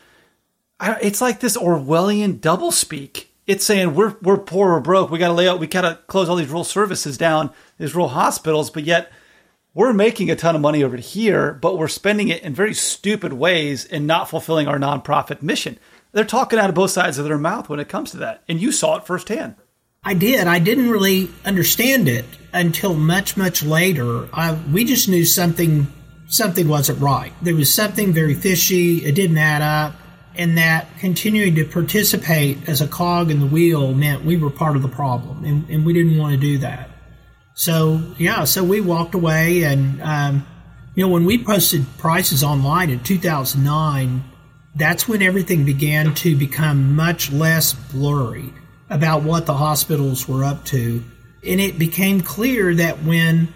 it's 0.81 1.20
like 1.20 1.41
this 1.41 1.56
Orwellian 1.56 2.41
doublespeak. 2.41 3.26
It's 3.47 3.64
saying 3.67 3.94
we're 3.94 4.17
we're 4.23 4.38
poor, 4.38 4.73
we're 4.73 4.81
broke, 4.81 5.11
we 5.11 5.19
got 5.19 5.29
to 5.29 5.35
lay 5.35 5.49
out, 5.49 5.58
we 5.58 5.67
got 5.67 5.82
to 5.82 5.99
close 6.06 6.29
all 6.29 6.37
these 6.37 6.49
rural 6.49 6.64
services 6.64 7.19
down, 7.19 7.50
these 7.79 7.94
rural 7.94 8.08
hospitals, 8.08 8.70
but 8.70 8.85
yet 8.85 9.12
we're 9.75 9.93
making 9.93 10.31
a 10.31 10.37
ton 10.37 10.57
of 10.57 10.61
money 10.61 10.83
over 10.83 10.97
here, 10.97 11.55
but 11.55 11.79
we're 11.79 11.89
spending 11.89 12.29
it 12.29 12.43
in 12.43 12.55
very 12.55 12.75
stupid 12.75 13.33
ways 13.33 13.85
and 13.85 14.07
not 14.07 14.29
fulfilling 14.29 14.67
our 14.67 14.79
nonprofit 14.79 15.43
mission. 15.43 15.79
They're 16.13 16.25
talking 16.25 16.59
out 16.59 16.69
of 16.69 16.75
both 16.75 16.91
sides 16.91 17.19
of 17.19 17.25
their 17.25 17.39
mouth 17.39 17.69
when 17.69 17.79
it 17.79 17.89
comes 17.89 18.11
to 18.11 18.17
that. 18.19 18.43
And 18.49 18.61
you 18.61 18.73
saw 18.73 18.97
it 18.97 19.07
firsthand. 19.07 19.55
I 20.03 20.15
did. 20.15 20.47
I 20.47 20.59
didn't 20.59 20.91
really 20.91 21.31
understand 21.45 22.09
it 22.09 22.25
until 22.53 22.95
much, 22.95 23.37
much 23.37 23.63
later. 23.63 24.29
I, 24.33 24.55
we 24.73 24.85
just 24.85 25.09
knew 25.09 25.25
something 25.25 25.87
something 26.27 26.69
wasn't 26.69 27.01
right. 27.01 27.33
There 27.43 27.55
was 27.55 27.73
something 27.75 28.13
very 28.13 28.35
fishy. 28.35 28.99
It 28.99 29.15
didn't 29.15 29.39
add 29.39 29.63
up. 29.63 29.97
And 30.37 30.57
that 30.59 30.87
continuing 31.01 31.57
to 31.57 31.65
participate 31.65 32.69
as 32.69 32.81
a 32.81 32.87
cog 32.87 33.31
in 33.31 33.41
the 33.41 33.47
wheel 33.47 33.93
meant 33.93 34.25
we 34.25 34.37
were 34.37 34.50
part 34.50 34.77
of 34.77 34.83
the 34.83 34.89
problem. 34.89 35.45
And, 35.45 35.69
and 35.69 35.85
we 35.85 35.93
didn't 35.93 36.19
want 36.19 36.35
to 36.35 36.41
do 36.41 36.59
that. 36.59 36.89
So 37.61 38.00
yeah, 38.17 38.45
so 38.45 38.64
we 38.64 38.81
walked 38.81 39.14
away, 39.14 39.64
and 39.64 40.00
um, 40.00 40.47
you 40.95 41.05
know 41.05 41.12
when 41.12 41.26
we 41.26 41.45
posted 41.45 41.85
prices 41.99 42.43
online 42.43 42.88
in 42.88 43.00
2009, 43.00 44.25
that's 44.76 45.07
when 45.07 45.21
everything 45.21 45.67
began 45.67 46.14
to 46.14 46.35
become 46.35 46.97
much 46.97 47.31
less 47.31 47.75
blurry 47.75 48.55
about 48.88 49.25
what 49.25 49.45
the 49.45 49.52
hospitals 49.52 50.26
were 50.26 50.43
up 50.43 50.64
to, 50.73 51.05
and 51.47 51.61
it 51.61 51.79
became 51.79 52.23
clear 52.23 52.75
that 52.76 53.02
when 53.02 53.52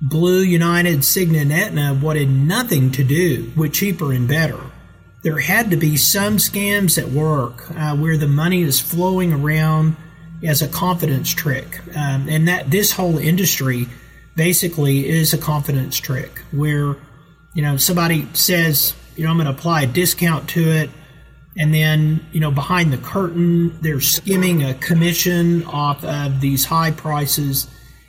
Blue, 0.00 0.40
United, 0.40 0.98
Cigna, 1.02 1.42
and 1.42 1.52
Aetna 1.52 1.94
wanted 2.02 2.30
nothing 2.30 2.90
to 2.90 3.04
do 3.04 3.52
with 3.56 3.72
cheaper 3.72 4.12
and 4.12 4.26
better. 4.26 4.58
There 5.22 5.38
had 5.38 5.70
to 5.70 5.76
be 5.76 5.96
some 5.96 6.38
scams 6.38 7.00
at 7.00 7.10
work 7.10 7.70
uh, 7.70 7.96
where 7.96 8.16
the 8.16 8.26
money 8.26 8.62
is 8.62 8.80
flowing 8.80 9.32
around 9.32 9.94
as 10.44 10.62
a 10.62 10.68
confidence 10.68 11.32
trick. 11.32 11.80
Um, 11.96 12.28
and 12.28 12.48
that 12.48 12.70
this 12.70 12.92
whole 12.92 13.18
industry 13.18 13.86
basically 14.36 15.08
is 15.08 15.32
a 15.32 15.38
confidence 15.38 15.96
trick 15.96 16.38
where, 16.50 16.96
you 17.54 17.62
know, 17.62 17.76
somebody 17.76 18.28
says, 18.34 18.94
you 19.16 19.24
know, 19.24 19.30
I'm 19.30 19.36
going 19.36 19.46
to 19.46 19.52
apply 19.52 19.82
a 19.82 19.86
discount 19.86 20.48
to 20.50 20.60
it. 20.60 20.90
And 21.56 21.72
then, 21.72 22.26
you 22.32 22.40
know, 22.40 22.50
behind 22.50 22.92
the 22.92 22.98
curtain, 22.98 23.78
they're 23.80 24.00
skimming 24.00 24.64
a 24.64 24.74
commission 24.74 25.64
off 25.64 26.04
of 26.04 26.40
these 26.40 26.64
high 26.64 26.90
prices. 26.90 27.68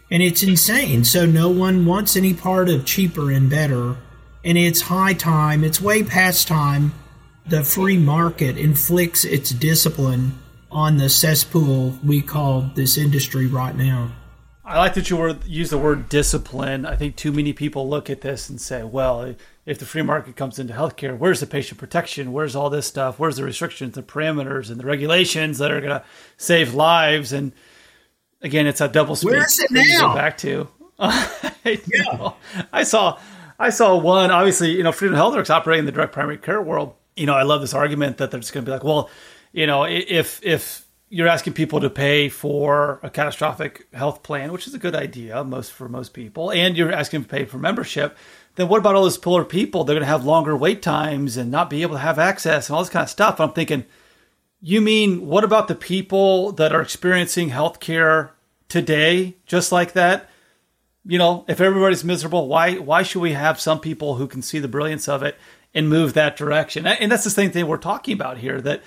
And 0.09 0.23
it's 0.23 0.41
insane. 0.41 1.03
So 1.03 1.25
no 1.25 1.49
one 1.49 1.85
wants 1.85 2.15
any 2.15 2.33
part 2.33 2.69
of 2.69 2.85
cheaper 2.85 3.31
and 3.31 3.49
better. 3.49 3.97
And 4.43 4.57
it's 4.57 4.81
high 4.81 5.13
time, 5.13 5.63
it's 5.63 5.79
way 5.79 6.03
past 6.03 6.47
time. 6.47 6.93
The 7.47 7.63
free 7.63 7.97
market 7.97 8.57
inflicts 8.57 9.23
its 9.23 9.51
discipline 9.51 10.39
on 10.75 10.97
the 10.97 11.07
cesspool 11.07 11.97
we 12.03 12.21
call 12.21 12.69
this 12.75 12.97
industry 12.97 13.47
right 13.47 13.77
now. 13.77 14.11
I 14.65 14.77
like 14.77 14.95
that 14.95 15.09
you 15.09 15.15
were, 15.15 15.37
use 15.45 15.69
the 15.69 15.77
word 15.77 16.09
discipline. 16.09 16.85
I 16.85 16.97
think 16.97 17.15
too 17.15 17.31
many 17.31 17.53
people 17.53 17.87
look 17.87 18.09
at 18.09 18.19
this 18.19 18.49
and 18.49 18.59
say, 18.59 18.83
well, 18.83 19.35
if 19.65 19.79
the 19.79 19.85
free 19.85 20.01
market 20.01 20.35
comes 20.35 20.59
into 20.59 20.73
healthcare, 20.73 21.17
where's 21.17 21.39
the 21.39 21.47
patient 21.47 21.79
protection? 21.79 22.33
Where's 22.33 22.57
all 22.57 22.69
this 22.69 22.85
stuff? 22.85 23.17
Where's 23.17 23.37
the 23.37 23.45
restrictions, 23.45 23.95
the 23.95 24.03
parameters, 24.03 24.69
and 24.69 24.77
the 24.77 24.85
regulations 24.85 25.59
that 25.59 25.71
are 25.71 25.79
going 25.79 25.93
to 25.93 26.03
save 26.35 26.73
lives? 26.73 27.31
And 27.31 27.53
again, 28.41 28.67
it's 28.67 28.81
a 28.81 28.89
double 28.89 29.15
speak. 29.15 29.31
Where's 29.31 29.57
it 29.59 29.71
now? 29.71 30.13
Back 30.13 30.37
to. 30.39 30.67
I, 30.99 31.81
yeah. 31.93 32.31
I 32.73 32.83
saw 32.83 33.17
I 33.57 33.69
saw 33.69 33.97
one. 33.97 34.29
Obviously, 34.29 34.71
you 34.71 34.83
know, 34.83 34.91
Freedom 34.91 35.17
HealthWorks 35.17 35.49
operating 35.49 35.79
in 35.79 35.85
the 35.85 35.93
direct 35.93 36.11
primary 36.11 36.37
care 36.37 36.61
world. 36.61 36.95
You 37.15 37.27
know, 37.27 37.33
I 37.33 37.43
love 37.43 37.61
this 37.61 37.73
argument 37.73 38.17
that 38.17 38.29
they're 38.29 38.41
just 38.41 38.51
going 38.51 38.65
to 38.65 38.69
be 38.69 38.73
like, 38.73 38.83
well, 38.83 39.09
you 39.55 39.65
know, 39.65 39.85
if 39.85 40.41
if 40.43 40.85
you're 41.07 41.29
asking 41.29 41.53
people 41.53 41.79
to 41.79 41.89
pay 41.89 42.27
for 42.27 42.99
a 43.01 43.09
catastrophic 43.09 43.87
health 43.93 44.21
plan, 44.21 44.51
which 44.51 44.67
is 44.67 44.73
a 44.73 44.77
good 44.77 44.93
idea 44.93 45.45
most 45.45 45.71
for 45.71 45.87
most 45.87 46.13
people, 46.13 46.51
and 46.51 46.75
you're 46.75 46.91
asking 46.91 47.23
to 47.23 47.29
pay 47.29 47.45
for 47.45 47.57
membership, 47.57 48.17
then 48.55 48.67
what 48.67 48.79
about 48.79 48.95
all 48.95 49.03
those 49.03 49.17
poor 49.17 49.45
people? 49.45 49.85
They're 49.85 49.93
going 49.93 50.01
to 50.01 50.07
have 50.07 50.25
longer 50.25 50.57
wait 50.57 50.81
times 50.81 51.37
and 51.37 51.51
not 51.51 51.69
be 51.69 51.83
able 51.83 51.95
to 51.95 52.01
have 52.01 52.19
access 52.19 52.67
and 52.67 52.75
all 52.75 52.83
this 52.83 52.89
kind 52.89 53.03
of 53.03 53.09
stuff. 53.09 53.39
I'm 53.39 53.53
thinking, 53.53 53.85
you 54.59 54.81
mean 54.81 55.25
what 55.25 55.45
about 55.45 55.69
the 55.69 55.75
people 55.75 56.51
that 56.53 56.73
are 56.73 56.81
experiencing 56.81 57.49
healthcare 57.49 58.31
today, 58.67 59.37
just 59.45 59.71
like 59.71 59.93
that? 59.93 60.29
You 61.05 61.17
know, 61.17 61.45
if 61.47 61.61
everybody's 61.61 62.03
miserable, 62.03 62.49
why 62.49 62.73
why 62.73 63.03
should 63.03 63.21
we 63.21 63.31
have 63.31 63.61
some 63.61 63.79
people 63.79 64.15
who 64.15 64.27
can 64.27 64.41
see 64.41 64.59
the 64.59 64.67
brilliance 64.67 65.07
of 65.07 65.23
it 65.23 65.37
and 65.73 65.87
move 65.87 66.13
that 66.13 66.35
direction? 66.35 66.85
And 66.85 67.09
that's 67.09 67.23
the 67.23 67.29
same 67.29 67.51
thing 67.51 67.67
we're 67.67 67.77
talking 67.77 68.13
about 68.13 68.39
here. 68.39 68.59
That 68.59 68.83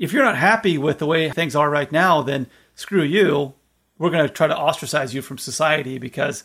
if 0.00 0.14
you're 0.14 0.24
not 0.24 0.36
happy 0.36 0.78
with 0.78 0.98
the 0.98 1.06
way 1.06 1.28
things 1.30 1.54
are 1.54 1.70
right 1.70 1.92
now, 1.92 2.22
then 2.22 2.48
screw 2.74 3.02
you. 3.02 3.52
We're 3.98 4.10
going 4.10 4.26
to 4.26 4.32
try 4.32 4.46
to 4.46 4.56
ostracize 4.56 5.14
you 5.14 5.20
from 5.20 5.36
society 5.36 5.98
because 5.98 6.42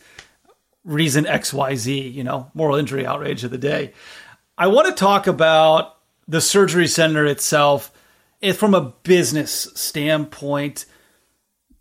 reason 0.84 1.24
XYZ, 1.24 2.12
you 2.12 2.22
know, 2.22 2.50
moral 2.52 2.76
injury 2.76 3.06
outrage 3.06 3.42
of 3.44 3.50
the 3.50 3.58
day. 3.58 3.94
I 4.58 4.66
want 4.66 4.88
to 4.88 4.92
talk 4.92 5.26
about 5.26 5.96
the 6.28 6.42
surgery 6.42 6.86
center 6.86 7.24
itself 7.24 7.90
eh, 8.42 8.52
from 8.52 8.74
a 8.74 8.92
business 9.02 9.68
standpoint. 9.74 10.84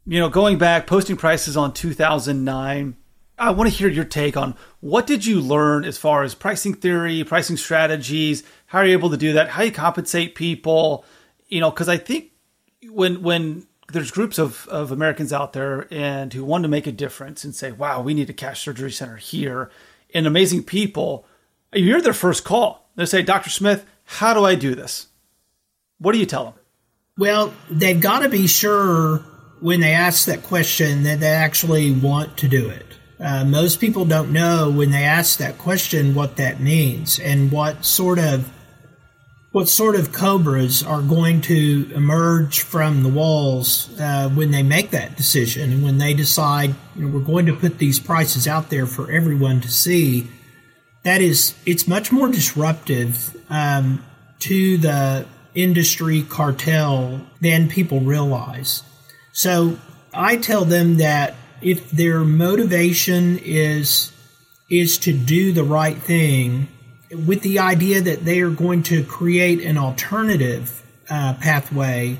You 0.07 0.19
know, 0.19 0.29
going 0.29 0.57
back, 0.57 0.87
posting 0.87 1.17
prices 1.17 1.57
on 1.57 1.73
2009. 1.73 2.95
I 3.37 3.49
want 3.49 3.69
to 3.69 3.75
hear 3.75 3.89
your 3.89 4.05
take 4.05 4.37
on 4.37 4.55
what 4.79 5.05
did 5.05 5.25
you 5.25 5.41
learn 5.41 5.83
as 5.83 5.97
far 5.97 6.23
as 6.23 6.33
pricing 6.33 6.73
theory, 6.73 7.21
pricing 7.25 7.57
strategies, 7.57 8.43
how 8.67 8.79
are 8.79 8.85
you 8.85 8.93
able 8.93 9.09
to 9.09 9.17
do 9.17 9.33
that, 9.33 9.49
how 9.49 9.63
you 9.63 9.73
compensate 9.73 10.35
people, 10.35 11.03
you 11.47 11.59
know, 11.59 11.69
because 11.69 11.89
I 11.89 11.97
think 11.97 12.31
when 12.89 13.21
when 13.21 13.67
there's 13.91 14.11
groups 14.11 14.39
of, 14.39 14.67
of 14.67 14.91
Americans 14.91 15.31
out 15.31 15.53
there 15.53 15.87
and 15.91 16.33
who 16.33 16.43
want 16.43 16.63
to 16.63 16.67
make 16.67 16.87
a 16.87 16.91
difference 16.91 17.43
and 17.43 17.53
say, 17.53 17.71
wow, 17.71 18.01
we 18.01 18.13
need 18.13 18.29
a 18.29 18.33
cash 18.33 18.63
surgery 18.63 18.91
center 18.91 19.17
here 19.17 19.69
and 20.13 20.25
amazing 20.25 20.63
people, 20.63 21.25
you're 21.73 22.01
their 22.01 22.13
first 22.13 22.43
call. 22.43 22.89
They 22.95 23.05
say, 23.05 23.21
Dr. 23.21 23.49
Smith, 23.49 23.85
how 24.05 24.33
do 24.33 24.43
I 24.43 24.55
do 24.55 24.75
this? 24.75 25.07
What 25.99 26.13
do 26.13 26.19
you 26.19 26.25
tell 26.25 26.45
them? 26.45 26.53
Well, 27.17 27.53
they've 27.69 27.99
got 27.99 28.19
to 28.19 28.29
be 28.29 28.47
sure 28.47 29.17
when 29.61 29.79
they 29.79 29.93
ask 29.93 30.25
that 30.25 30.43
question 30.43 31.03
that 31.03 31.19
they 31.19 31.27
actually 31.27 31.91
want 31.91 32.37
to 32.37 32.47
do 32.47 32.69
it. 32.69 32.85
Uh, 33.19 33.45
most 33.45 33.79
people 33.79 34.03
don't 34.05 34.33
know 34.33 34.69
when 34.69 34.91
they 34.91 35.03
ask 35.03 35.39
that 35.39 35.57
question 35.57 36.13
what 36.13 36.35
that 36.35 36.59
means 36.59 37.19
and 37.19 37.51
what 37.51 37.85
sort 37.85 38.19
of 38.19 38.51
what 39.55 39.69
sort 39.69 39.95
of 39.95 40.11
cobras 40.11 40.83
are 40.83 41.01
going 41.01 41.39
to 41.39 41.89
emerge 41.95 42.59
from 42.59 43.03
the 43.03 43.07
walls 43.09 43.89
uh, 44.01 44.27
when 44.31 44.51
they 44.51 44.61
make 44.61 44.89
that 44.89 45.15
decision 45.15 45.71
and 45.71 45.81
when 45.81 45.97
they 45.97 46.13
decide 46.13 46.75
you 46.93 47.05
know, 47.05 47.07
we're 47.07 47.23
going 47.23 47.45
to 47.45 47.55
put 47.55 47.77
these 47.77 47.97
prices 47.97 48.49
out 48.49 48.69
there 48.69 48.85
for 48.85 49.09
everyone 49.09 49.61
to 49.61 49.71
see 49.71 50.29
that 51.03 51.21
is 51.21 51.55
it's 51.65 51.87
much 51.87 52.11
more 52.11 52.27
disruptive 52.27 53.33
um, 53.49 54.03
to 54.39 54.75
the 54.75 55.25
industry 55.53 56.23
cartel 56.23 57.21
than 57.39 57.69
people 57.69 58.01
realize. 58.01 58.83
So 59.31 59.79
i 60.13 60.35
tell 60.35 60.65
them 60.65 60.97
that 60.97 61.33
if 61.61 61.91
their 61.91 62.25
motivation 62.25 63.39
is 63.41 64.11
is 64.69 64.97
to 64.97 65.13
do 65.13 65.53
the 65.53 65.63
right 65.63 65.97
thing 65.97 66.67
with 67.25 67.41
the 67.41 67.59
idea 67.59 68.01
that 68.01 68.25
they 68.25 68.41
are 68.41 68.49
going 68.49 68.83
to 68.83 69.03
create 69.03 69.61
an 69.61 69.77
alternative 69.77 70.83
uh, 71.09 71.33
pathway 71.35 72.17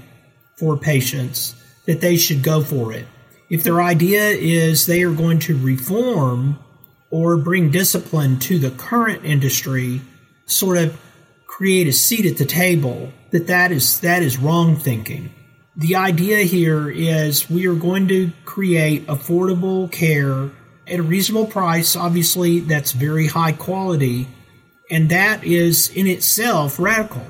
for 0.58 0.78
patients, 0.78 1.56
that 1.86 2.02
they 2.02 2.18
should 2.18 2.44
go 2.44 2.62
for 2.62 2.94
it. 2.94 3.06
If 3.50 3.64
their 3.64 3.82
idea 3.82 4.30
is 4.30 4.86
they 4.86 5.04
are 5.04 5.14
going 5.14 5.40
to 5.40 5.58
reform 5.58 6.58
or 7.12 7.38
bring 7.38 7.72
discipline 7.72 8.40
to 8.40 8.58
the 8.58 8.72
current 8.72 9.24
industry, 9.24 10.02
sort 10.46 10.78
of 10.78 11.00
create 11.46 11.88
a 11.88 11.94
seat 11.94 12.26
at 12.26 12.38
the 12.38 12.46
table, 12.46 13.12
that 13.32 13.48
that 13.48 13.72
is 13.72 14.00
that 14.00 14.24
is 14.24 14.38
wrong 14.38 14.76
thinking. 14.76 15.30
The 15.76 15.96
idea 15.96 16.40
here 16.40 16.90
is 16.90 17.50
we 17.50 17.68
are 17.68 17.76
going 17.76 18.08
to 18.08 18.32
create 18.46 19.08
affordable 19.08 19.92
care 19.92 20.50
at 20.88 21.00
a 21.00 21.04
reasonable 21.04 21.48
price, 21.48 21.96
obviously 21.96 22.60
that's 22.60 22.92
very 22.92 23.28
high 23.28 23.52
quality, 23.52 24.28
and 24.90 25.10
that 25.10 25.44
is 25.44 25.90
in 25.96 26.08
itself 26.08 26.80
radical. 26.80 27.26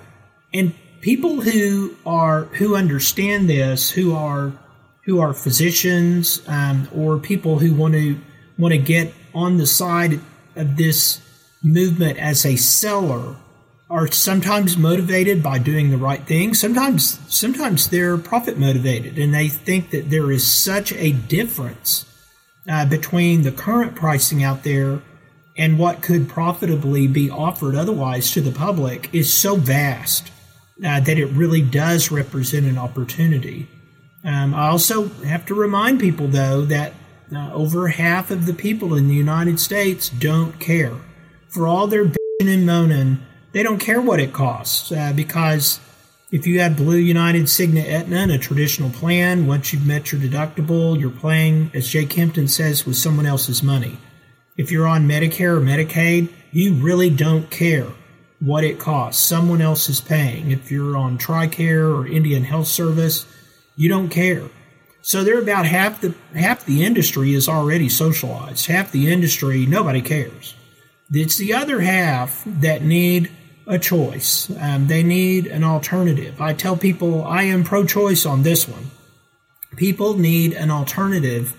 And 0.53 0.73
people 1.01 1.41
who 1.41 1.95
are 2.05 2.45
who 2.45 2.75
understand 2.75 3.49
this, 3.49 3.91
who 3.91 4.15
are 4.15 4.53
who 5.05 5.19
are 5.19 5.33
physicians 5.33 6.41
um, 6.47 6.87
or 6.93 7.17
people 7.19 7.59
who 7.59 7.73
want 7.73 7.93
to 7.93 8.19
want 8.57 8.73
to 8.73 8.77
get 8.77 9.13
on 9.33 9.57
the 9.57 9.67
side 9.67 10.19
of 10.55 10.77
this 10.77 11.21
movement 11.63 12.17
as 12.17 12.45
a 12.45 12.55
seller 12.55 13.35
are 13.89 14.07
sometimes 14.11 14.77
motivated 14.77 15.43
by 15.43 15.59
doing 15.59 15.89
the 15.89 15.97
right 15.97 16.25
thing 16.25 16.53
sometimes 16.53 17.19
sometimes 17.27 17.89
they're 17.89 18.17
profit 18.17 18.57
motivated 18.57 19.17
and 19.19 19.33
they 19.33 19.47
think 19.47 19.91
that 19.91 20.09
there 20.09 20.31
is 20.31 20.45
such 20.45 20.91
a 20.93 21.11
difference 21.11 22.05
uh, 22.67 22.85
between 22.85 23.43
the 23.43 23.51
current 23.51 23.95
pricing 23.95 24.43
out 24.43 24.63
there 24.63 25.01
and 25.57 25.79
what 25.79 26.01
could 26.01 26.27
profitably 26.27 27.07
be 27.07 27.29
offered 27.29 27.75
otherwise 27.75 28.31
to 28.31 28.41
the 28.41 28.51
public 28.51 29.09
is 29.13 29.33
so 29.33 29.55
vast 29.55 30.31
uh, 30.85 30.99
that 30.99 31.17
it 31.17 31.27
really 31.27 31.61
does 31.61 32.11
represent 32.11 32.65
an 32.65 32.77
opportunity. 32.77 33.67
Um, 34.23 34.53
I 34.53 34.67
also 34.67 35.09
have 35.23 35.45
to 35.45 35.53
remind 35.53 35.99
people, 35.99 36.27
though, 36.27 36.65
that 36.65 36.93
uh, 37.33 37.53
over 37.53 37.87
half 37.87 38.31
of 38.31 38.45
the 38.45 38.53
people 38.53 38.95
in 38.95 39.07
the 39.07 39.15
United 39.15 39.59
States 39.59 40.09
don't 40.09 40.59
care. 40.59 40.95
For 41.49 41.67
all 41.67 41.87
their 41.87 42.05
bitching 42.05 42.53
and 42.53 42.65
moaning, 42.65 43.19
they 43.53 43.63
don't 43.63 43.79
care 43.79 44.01
what 44.01 44.19
it 44.19 44.33
costs 44.33 44.91
uh, 44.91 45.13
because 45.15 45.79
if 46.31 46.45
you 46.45 46.59
have 46.59 46.75
Blue 46.75 46.97
United, 46.97 47.43
Cigna, 47.43 47.85
Aetna, 47.85 48.17
and 48.17 48.31
a 48.31 48.37
traditional 48.37 48.89
plan, 48.89 49.47
once 49.47 49.71
you've 49.71 49.87
met 49.87 50.11
your 50.11 50.19
deductible, 50.19 50.99
you're 50.99 51.09
playing, 51.09 51.71
as 51.73 51.87
Jay 51.87 52.05
Kempton 52.05 52.49
says, 52.49 52.85
with 52.85 52.97
someone 52.97 53.25
else's 53.25 53.63
money. 53.63 53.97
If 54.57 54.71
you're 54.71 54.87
on 54.87 55.07
Medicare 55.07 55.57
or 55.57 55.61
Medicaid, 55.61 56.29
you 56.51 56.75
really 56.75 57.09
don't 57.09 57.49
care 57.49 57.87
what 58.39 58.63
it 58.63 58.79
costs. 58.79 59.21
Someone 59.21 59.61
else 59.61 59.89
is 59.89 59.99
paying. 59.99 60.51
If 60.51 60.71
you're 60.71 60.95
on 60.95 61.17
TRICARE 61.17 61.93
or 61.93 62.07
Indian 62.07 62.43
Health 62.43 62.67
Service, 62.67 63.25
you 63.75 63.89
don't 63.89 64.09
care. 64.09 64.43
So 65.01 65.23
they're 65.23 65.41
about 65.41 65.65
half 65.65 66.01
the 66.01 66.15
half 66.33 66.65
the 66.65 66.83
industry 66.83 67.33
is 67.33 67.47
already 67.47 67.89
socialized. 67.89 68.65
Half 68.65 68.91
the 68.91 69.11
industry 69.11 69.65
nobody 69.65 70.01
cares. 70.01 70.55
It's 71.11 71.37
the 71.37 71.53
other 71.53 71.81
half 71.81 72.43
that 72.45 72.81
need 72.81 73.29
a 73.67 73.77
choice. 73.77 74.49
Um, 74.59 74.87
they 74.87 75.03
need 75.03 75.47
an 75.47 75.63
alternative. 75.63 76.41
I 76.41 76.53
tell 76.53 76.77
people 76.77 77.23
I 77.23 77.43
am 77.43 77.63
pro-choice 77.63 78.25
on 78.25 78.43
this 78.43 78.67
one. 78.67 78.89
People 79.75 80.17
need 80.17 80.53
an 80.53 80.71
alternative, 80.71 81.55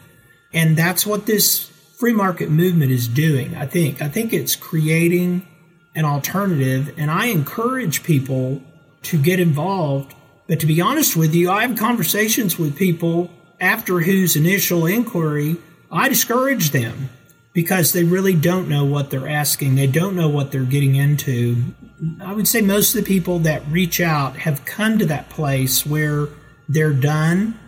and 0.53 0.77
that's 0.77 1.07
what 1.07 1.27
this 1.27 1.71
free 1.99 2.13
market 2.13 2.51
movement 2.51 2.93
is 2.93 3.09
doing. 3.09 3.55
I 3.55 3.67
think. 3.67 4.03
I 4.03 4.09
think 4.09 4.33
it's 4.33 4.57
creating 4.57 5.47
an 5.95 6.05
alternative, 6.05 6.95
and 6.99 7.11
I 7.11 7.27
encourage 7.27 8.03
people 8.03 8.63
to 9.03 9.21
get 9.21 9.41
involved. 9.41 10.15
But 10.47 10.61
to 10.61 10.67
be 10.67 10.81
honest 10.81 11.17
with 11.17 11.35
you, 11.35 11.51
I 11.51 11.67
have 11.67 11.79
conversations 11.79 12.59
with 12.59 12.77
people 12.77 13.31
after 13.61 14.01
whose 14.01 14.37
initial 14.37 14.87
inquiry 14.87 15.57
I 15.91 16.09
discourage 16.09 16.71
them 16.71 17.11
because 17.53 17.93
they 17.93 18.05
really 18.05 18.35
don't 18.35 18.69
know 18.69 18.85
what 18.85 19.11
they're 19.11 19.29
asking. 19.29 19.77
They 19.77 19.87
don't 19.87 20.15
know 20.15 20.29
what 20.29 20.53
they're 20.53 20.65
getting 20.65 20.97
into. 20.97 21.75
I 22.21 22.33
would 22.33 22.49
say 22.49 22.61
most 22.61 22.95
of 22.95 23.03
the 23.03 23.07
people 23.07 23.39
that 23.41 23.67
reach 23.69 24.01
out 24.01 24.37
have 24.37 24.65
come 24.65 24.99
to 24.99 25.07
that 25.07 25.31
place 25.31 25.87
where 25.87 26.29
they're 26.69 26.93
done 26.93 27.59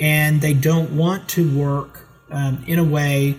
and 0.00 0.40
they 0.40 0.54
don't 0.54 0.96
want 0.96 1.28
to 1.30 1.56
work 1.56 2.06
um, 2.30 2.64
in 2.66 2.78
a 2.78 2.84
way 2.84 3.38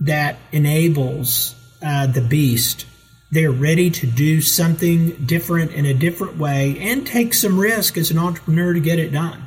that 0.00 0.36
enables 0.52 1.54
uh, 1.82 2.06
the 2.06 2.20
beast. 2.20 2.86
They're 3.30 3.50
ready 3.50 3.90
to 3.90 4.06
do 4.06 4.40
something 4.40 5.10
different 5.26 5.72
in 5.72 5.84
a 5.84 5.94
different 5.94 6.38
way 6.38 6.78
and 6.80 7.06
take 7.06 7.34
some 7.34 7.58
risk 7.58 7.98
as 7.98 8.10
an 8.10 8.18
entrepreneur 8.18 8.72
to 8.72 8.80
get 8.80 8.98
it 8.98 9.10
done. 9.10 9.46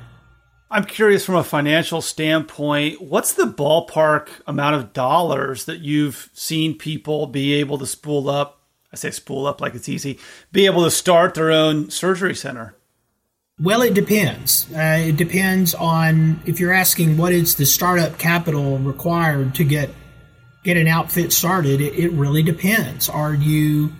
I'm 0.70 0.86
curious 0.86 1.26
from 1.26 1.36
a 1.36 1.44
financial 1.44 2.02
standpoint, 2.02 3.02
what's 3.02 3.34
the 3.34 3.46
ballpark 3.46 4.30
amount 4.48 4.76
of 4.76 4.94
dollars 4.94 5.66
that 5.66 5.80
you've 5.80 6.30
seen 6.34 6.78
people 6.78 7.28
be 7.28 7.56
able 7.56 7.78
to 7.80 7.86
spool 7.86 8.30
up? 8.30 8.62
I 8.94 8.96
say 8.96 9.12
spool 9.12 9.48
up 9.48 9.60
like 9.60 9.76
it's 9.76 9.90
easy, 9.90 10.20
be 10.52 10.66
able 10.66 10.84
to 10.86 10.92
start 10.92 11.34
their 11.34 11.52
own 11.52 11.90
surgery 11.90 12.36
center? 12.36 12.76
Well, 13.60 13.82
it 13.82 13.94
depends. 13.94 14.72
Uh, 14.74 15.04
it 15.08 15.18
depends 15.18 15.76
on 15.76 16.42
if 16.46 16.60
you're 16.60 16.74
asking 16.74 17.18
what 17.18 17.34
is 17.34 17.56
the 17.56 17.66
startup 17.66 18.18
capital 18.18 18.78
required 18.78 19.56
to 19.56 19.64
get 19.64 19.90
get 20.64 20.78
an 20.78 20.88
outfit 20.88 21.34
started, 21.34 21.82
it, 21.82 21.94
it 21.96 22.12
really 22.12 22.44
depends. 22.44 23.10
Are 23.10 23.34
you, 23.34 23.92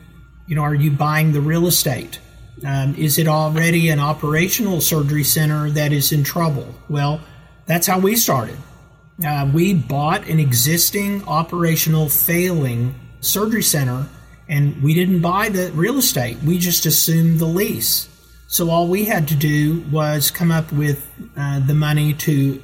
you 0.48 0.56
know, 0.56 0.62
are 0.62 0.76
you 0.76 0.92
buying 0.92 1.32
the 1.32 1.42
real 1.42 1.68
estate? 1.68 2.20
Um, 2.66 2.96
is 2.96 3.18
it 3.18 3.28
already 3.28 3.90
an 3.90 4.00
operational 4.00 4.82
surgery 4.82 5.24
center 5.24 5.70
that 5.72 5.92
is 5.92 6.12
in 6.12 6.24
trouble? 6.24 6.76
Well, 6.90 7.22
that's 7.66 7.88
how 7.88 8.00
we 8.00 8.16
started. 8.16 8.58
Uh, 9.26 9.50
we 9.54 9.74
bought 9.74 10.28
an 10.28 10.40
existing 10.40 11.24
operational 11.28 12.10
failing 12.10 12.96
surgery 13.20 13.64
center 13.64 14.08
and 14.48 14.82
we 14.84 14.94
didn't 14.94 15.22
buy 15.22 15.50
the 15.50 15.72
real 15.72 15.98
estate. 15.98 16.38
We 16.44 16.58
just 16.58 16.86
assumed 16.86 17.40
the 17.40 17.46
lease. 17.46 18.08
So 18.48 18.70
all 18.70 18.88
we 18.88 19.06
had 19.06 19.30
to 19.30 19.36
do 19.36 19.82
was 19.92 20.30
come 20.30 20.52
up 20.52 20.72
with 20.74 21.10
uh, 21.38 21.60
the 21.60 21.74
money 21.74 22.14
to 22.16 22.62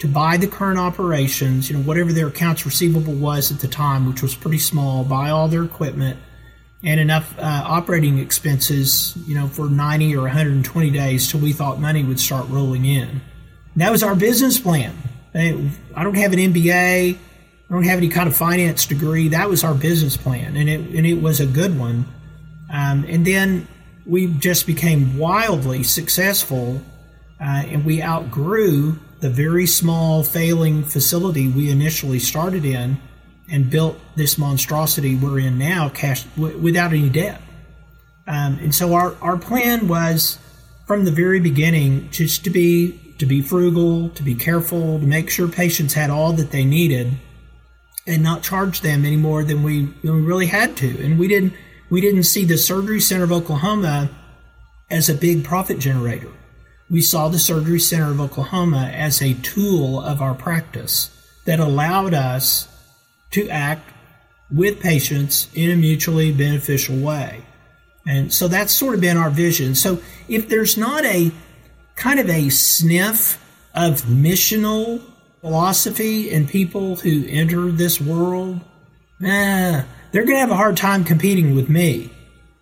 to 0.00 0.08
buy 0.08 0.36
the 0.36 0.46
current 0.46 0.78
operations, 0.78 1.70
you 1.70 1.76
know, 1.76 1.82
whatever 1.82 2.12
their 2.12 2.28
accounts 2.28 2.64
receivable 2.64 3.12
was 3.12 3.52
at 3.52 3.60
the 3.60 3.68
time, 3.68 4.06
which 4.06 4.22
was 4.22 4.34
pretty 4.34 4.58
small, 4.58 5.04
buy 5.04 5.30
all 5.30 5.46
their 5.46 5.62
equipment 5.62 6.18
and 6.82 6.98
enough 6.98 7.38
uh, 7.38 7.62
operating 7.66 8.18
expenses, 8.18 9.14
you 9.26 9.34
know, 9.34 9.46
for 9.46 9.68
90 9.68 10.16
or 10.16 10.22
120 10.22 10.90
days 10.90 11.30
till 11.30 11.40
we 11.40 11.52
thought 11.52 11.78
money 11.78 12.02
would 12.02 12.18
start 12.18 12.48
rolling 12.48 12.86
in. 12.86 13.08
And 13.08 13.20
that 13.76 13.92
was 13.92 14.02
our 14.02 14.14
business 14.14 14.58
plan. 14.58 14.96
I 15.34 16.02
don't 16.02 16.16
have 16.16 16.32
an 16.32 16.38
MBA. 16.38 17.14
I 17.14 17.72
don't 17.72 17.84
have 17.84 17.98
any 17.98 18.08
kind 18.08 18.28
of 18.28 18.34
finance 18.34 18.86
degree. 18.86 19.28
That 19.28 19.48
was 19.48 19.62
our 19.62 19.74
business 19.74 20.16
plan, 20.16 20.56
and 20.56 20.68
it 20.68 20.80
and 20.80 21.06
it 21.06 21.22
was 21.22 21.38
a 21.38 21.46
good 21.46 21.78
one. 21.78 22.04
Um, 22.68 23.04
and 23.06 23.24
then 23.24 23.68
we 24.06 24.26
just 24.26 24.66
became 24.66 25.16
wildly 25.18 25.84
successful, 25.84 26.82
uh, 27.40 27.62
and 27.68 27.84
we 27.84 28.02
outgrew 28.02 28.98
the 29.20 29.30
very 29.30 29.66
small 29.66 30.22
failing 30.22 30.82
facility 30.82 31.48
we 31.48 31.70
initially 31.70 32.18
started 32.18 32.64
in, 32.64 32.98
and 33.50 33.68
built 33.68 33.98
this 34.16 34.38
monstrosity 34.38 35.16
we're 35.16 35.40
in 35.40 35.58
now, 35.58 35.88
cash 35.88 36.22
w- 36.36 36.56
without 36.58 36.92
any 36.92 37.08
debt. 37.08 37.40
Um, 38.26 38.58
and 38.60 38.74
so 38.74 38.94
our 38.94 39.16
our 39.20 39.36
plan 39.36 39.88
was 39.88 40.38
from 40.86 41.04
the 41.04 41.10
very 41.10 41.40
beginning 41.40 42.10
just 42.10 42.44
to 42.44 42.50
be 42.50 43.14
to 43.18 43.26
be 43.26 43.42
frugal, 43.42 44.08
to 44.10 44.22
be 44.22 44.34
careful, 44.34 44.98
to 44.98 45.06
make 45.06 45.30
sure 45.30 45.48
patients 45.48 45.94
had 45.94 46.10
all 46.10 46.32
that 46.32 46.50
they 46.52 46.64
needed 46.64 47.12
and 48.06 48.22
not 48.22 48.42
charge 48.42 48.80
them 48.80 49.04
any 49.04 49.16
more 49.16 49.44
than 49.44 49.62
we, 49.62 49.84
than 50.02 50.14
we 50.16 50.22
really 50.22 50.46
had 50.46 50.76
to. 50.78 51.04
And 51.04 51.18
we 51.18 51.28
didn't 51.28 51.52
we 51.90 52.00
didn't 52.00 52.22
see 52.22 52.44
the 52.44 52.56
Surgery 52.56 53.00
Center 53.00 53.24
of 53.24 53.32
Oklahoma 53.32 54.10
as 54.90 55.08
a 55.08 55.14
big 55.14 55.44
profit 55.44 55.78
generator. 55.78 56.30
We 56.90 57.02
saw 57.02 57.28
the 57.28 57.38
Surgery 57.38 57.78
Center 57.78 58.10
of 58.10 58.20
Oklahoma 58.20 58.90
as 58.92 59.22
a 59.22 59.34
tool 59.34 60.00
of 60.00 60.20
our 60.20 60.34
practice 60.34 61.10
that 61.44 61.60
allowed 61.60 62.14
us 62.14 62.66
to 63.30 63.48
act 63.48 63.88
with 64.50 64.80
patients 64.80 65.48
in 65.54 65.70
a 65.70 65.76
mutually 65.76 66.32
beneficial 66.32 66.96
way. 66.96 67.42
And 68.06 68.32
so 68.32 68.48
that's 68.48 68.72
sort 68.72 68.96
of 68.96 69.00
been 69.00 69.16
our 69.16 69.30
vision. 69.30 69.76
So 69.76 70.00
if 70.28 70.48
there's 70.48 70.76
not 70.76 71.04
a 71.04 71.30
kind 71.94 72.18
of 72.18 72.28
a 72.28 72.48
sniff 72.48 73.38
of 73.72 74.02
missional 74.02 75.00
philosophy 75.40 76.30
and 76.32 76.48
people 76.48 76.96
who 76.96 77.24
enter 77.28 77.70
this 77.70 78.00
world, 78.00 78.60
nah, 79.20 79.82
they're 80.10 80.24
going 80.24 80.34
to 80.34 80.40
have 80.40 80.50
a 80.50 80.56
hard 80.56 80.76
time 80.76 81.04
competing 81.04 81.54
with 81.54 81.68
me. 81.68 82.10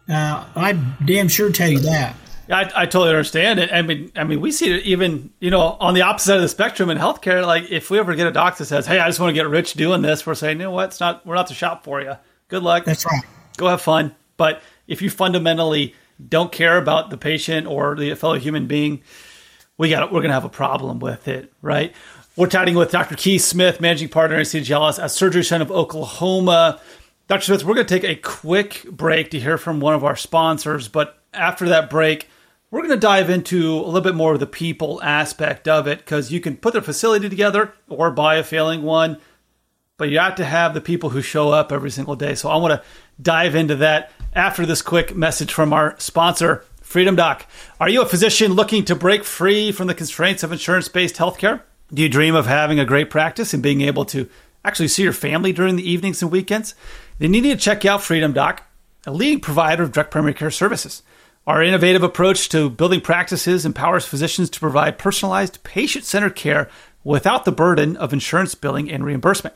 Uh, 0.08 0.44
I 0.54 0.72
damn 1.04 1.28
sure 1.28 1.50
tell 1.50 1.70
you 1.70 1.80
that. 1.80 2.14
I, 2.50 2.70
I 2.74 2.86
totally 2.86 3.10
understand 3.10 3.58
it. 3.58 3.70
I 3.72 3.82
mean, 3.82 4.10
I 4.16 4.24
mean, 4.24 4.40
we 4.40 4.52
see 4.52 4.72
it 4.72 4.84
even 4.84 5.30
you 5.40 5.50
know 5.50 5.60
on 5.60 5.94
the 5.94 6.02
opposite 6.02 6.36
of 6.36 6.42
the 6.42 6.48
spectrum 6.48 6.90
in 6.90 6.98
healthcare. 6.98 7.46
Like, 7.46 7.70
if 7.70 7.90
we 7.90 7.98
ever 7.98 8.14
get 8.14 8.26
a 8.26 8.32
doctor 8.32 8.64
that 8.64 8.66
says, 8.66 8.86
"Hey, 8.86 8.98
I 8.98 9.06
just 9.08 9.20
want 9.20 9.30
to 9.30 9.34
get 9.34 9.48
rich 9.48 9.74
doing 9.74 10.02
this," 10.02 10.26
we're 10.26 10.34
saying, 10.34 10.58
"You 10.58 10.64
know 10.64 10.70
what? 10.70 10.90
It's 10.90 11.00
not. 11.00 11.26
We're 11.26 11.34
not 11.34 11.48
the 11.48 11.54
shop 11.54 11.84
for 11.84 12.00
you. 12.00 12.14
Good 12.48 12.62
luck. 12.62 12.84
That's 12.84 13.04
right. 13.04 13.22
Go 13.56 13.68
have 13.68 13.82
fun." 13.82 14.14
But 14.36 14.62
if 14.86 15.02
you 15.02 15.10
fundamentally 15.10 15.94
don't 16.26 16.50
care 16.50 16.78
about 16.78 17.10
the 17.10 17.16
patient 17.18 17.66
or 17.66 17.94
the 17.94 18.14
fellow 18.14 18.38
human 18.38 18.66
being, 18.66 19.02
we 19.76 19.90
got 19.90 20.12
we're 20.12 20.20
going 20.20 20.30
to 20.30 20.34
have 20.34 20.44
a 20.44 20.48
problem 20.48 20.98
with 20.98 21.28
it, 21.28 21.52
right? 21.62 21.94
We're 22.36 22.46
chatting 22.46 22.76
with 22.76 22.92
Dr. 22.92 23.16
Keith 23.16 23.42
Smith, 23.42 23.80
managing 23.80 24.08
partner 24.10 24.36
at 24.36 24.46
anesthesiologist 24.46 25.02
at 25.02 25.10
Surgery 25.10 25.42
Center 25.42 25.64
of 25.64 25.72
Oklahoma. 25.72 26.80
Dr. 27.26 27.42
Smith, 27.42 27.64
we're 27.64 27.74
going 27.74 27.86
to 27.86 27.98
take 28.00 28.08
a 28.08 28.14
quick 28.14 28.84
break 28.90 29.32
to 29.32 29.40
hear 29.40 29.58
from 29.58 29.80
one 29.80 29.92
of 29.92 30.04
our 30.04 30.16
sponsors, 30.16 30.88
but 30.88 31.18
after 31.34 31.68
that 31.68 31.90
break, 31.90 32.28
we're 32.70 32.80
going 32.80 32.90
to 32.90 32.96
dive 32.96 33.30
into 33.30 33.74
a 33.74 33.86
little 33.86 34.00
bit 34.00 34.14
more 34.14 34.34
of 34.34 34.40
the 34.40 34.46
people 34.46 35.02
aspect 35.02 35.66
of 35.66 35.86
it 35.86 35.98
because 35.98 36.30
you 36.30 36.40
can 36.40 36.56
put 36.56 36.74
the 36.74 36.82
facility 36.82 37.28
together 37.28 37.72
or 37.88 38.10
buy 38.10 38.36
a 38.36 38.44
failing 38.44 38.82
one, 38.82 39.18
but 39.96 40.10
you 40.10 40.18
have 40.18 40.34
to 40.34 40.44
have 40.44 40.74
the 40.74 40.80
people 40.80 41.10
who 41.10 41.22
show 41.22 41.50
up 41.50 41.72
every 41.72 41.90
single 41.90 42.14
day. 42.14 42.34
So 42.34 42.50
I 42.50 42.56
want 42.56 42.72
to 42.72 42.86
dive 43.20 43.54
into 43.54 43.76
that 43.76 44.12
after 44.34 44.66
this 44.66 44.82
quick 44.82 45.16
message 45.16 45.52
from 45.52 45.72
our 45.72 45.98
sponsor, 45.98 46.64
Freedom 46.82 47.16
Doc. 47.16 47.46
Are 47.80 47.88
you 47.88 48.02
a 48.02 48.06
physician 48.06 48.52
looking 48.52 48.84
to 48.84 48.94
break 48.94 49.24
free 49.24 49.72
from 49.72 49.86
the 49.86 49.94
constraints 49.94 50.42
of 50.42 50.52
insurance 50.52 50.88
based 50.88 51.16
healthcare? 51.16 51.62
Do 51.92 52.02
you 52.02 52.08
dream 52.08 52.34
of 52.34 52.46
having 52.46 52.78
a 52.78 52.84
great 52.84 53.08
practice 53.08 53.54
and 53.54 53.62
being 53.62 53.80
able 53.80 54.04
to 54.06 54.28
actually 54.62 54.88
see 54.88 55.02
your 55.02 55.14
family 55.14 55.52
during 55.52 55.76
the 55.76 55.90
evenings 55.90 56.20
and 56.20 56.30
weekends? 56.30 56.74
Then 57.18 57.32
you 57.32 57.40
need 57.40 57.58
to 57.58 57.64
check 57.64 57.86
out 57.86 58.02
Freedom 58.02 58.34
Doc, 58.34 58.62
a 59.06 59.12
leading 59.12 59.40
provider 59.40 59.82
of 59.82 59.92
direct 59.92 60.10
primary 60.10 60.34
care 60.34 60.50
services. 60.50 61.02
Our 61.48 61.62
innovative 61.62 62.02
approach 62.02 62.50
to 62.50 62.68
building 62.68 63.00
practices 63.00 63.64
empowers 63.64 64.04
physicians 64.04 64.50
to 64.50 64.60
provide 64.60 64.98
personalized, 64.98 65.62
patient 65.62 66.04
centered 66.04 66.36
care 66.36 66.68
without 67.04 67.46
the 67.46 67.52
burden 67.52 67.96
of 67.96 68.12
insurance 68.12 68.54
billing 68.54 68.90
and 68.90 69.02
reimbursement. 69.02 69.54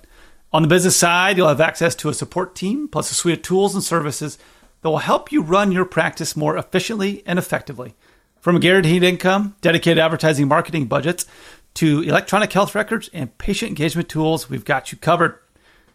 On 0.54 0.62
the 0.62 0.68
business 0.68 0.96
side, 0.96 1.36
you'll 1.36 1.48
have 1.48 1.60
access 1.60 1.94
to 1.96 2.08
a 2.08 2.14
support 2.14 2.54
team 2.54 2.88
plus 2.88 3.10
a 3.10 3.14
suite 3.14 3.36
of 3.36 3.42
tools 3.42 3.74
and 3.74 3.84
services 3.84 4.38
that 4.80 4.88
will 4.88 4.98
help 4.98 5.30
you 5.30 5.42
run 5.42 5.70
your 5.70 5.84
practice 5.84 6.34
more 6.34 6.56
efficiently 6.56 7.22
and 7.26 7.38
effectively. 7.38 7.94
From 8.40 8.56
a 8.56 8.60
guaranteed 8.60 9.02
income, 9.02 9.56
dedicated 9.60 9.98
advertising 9.98 10.48
marketing 10.48 10.86
budgets, 10.86 11.26
to 11.74 12.00
electronic 12.00 12.54
health 12.54 12.74
records 12.74 13.10
and 13.12 13.36
patient 13.36 13.68
engagement 13.68 14.08
tools, 14.08 14.48
we've 14.48 14.64
got 14.64 14.92
you 14.92 14.96
covered. 14.96 15.38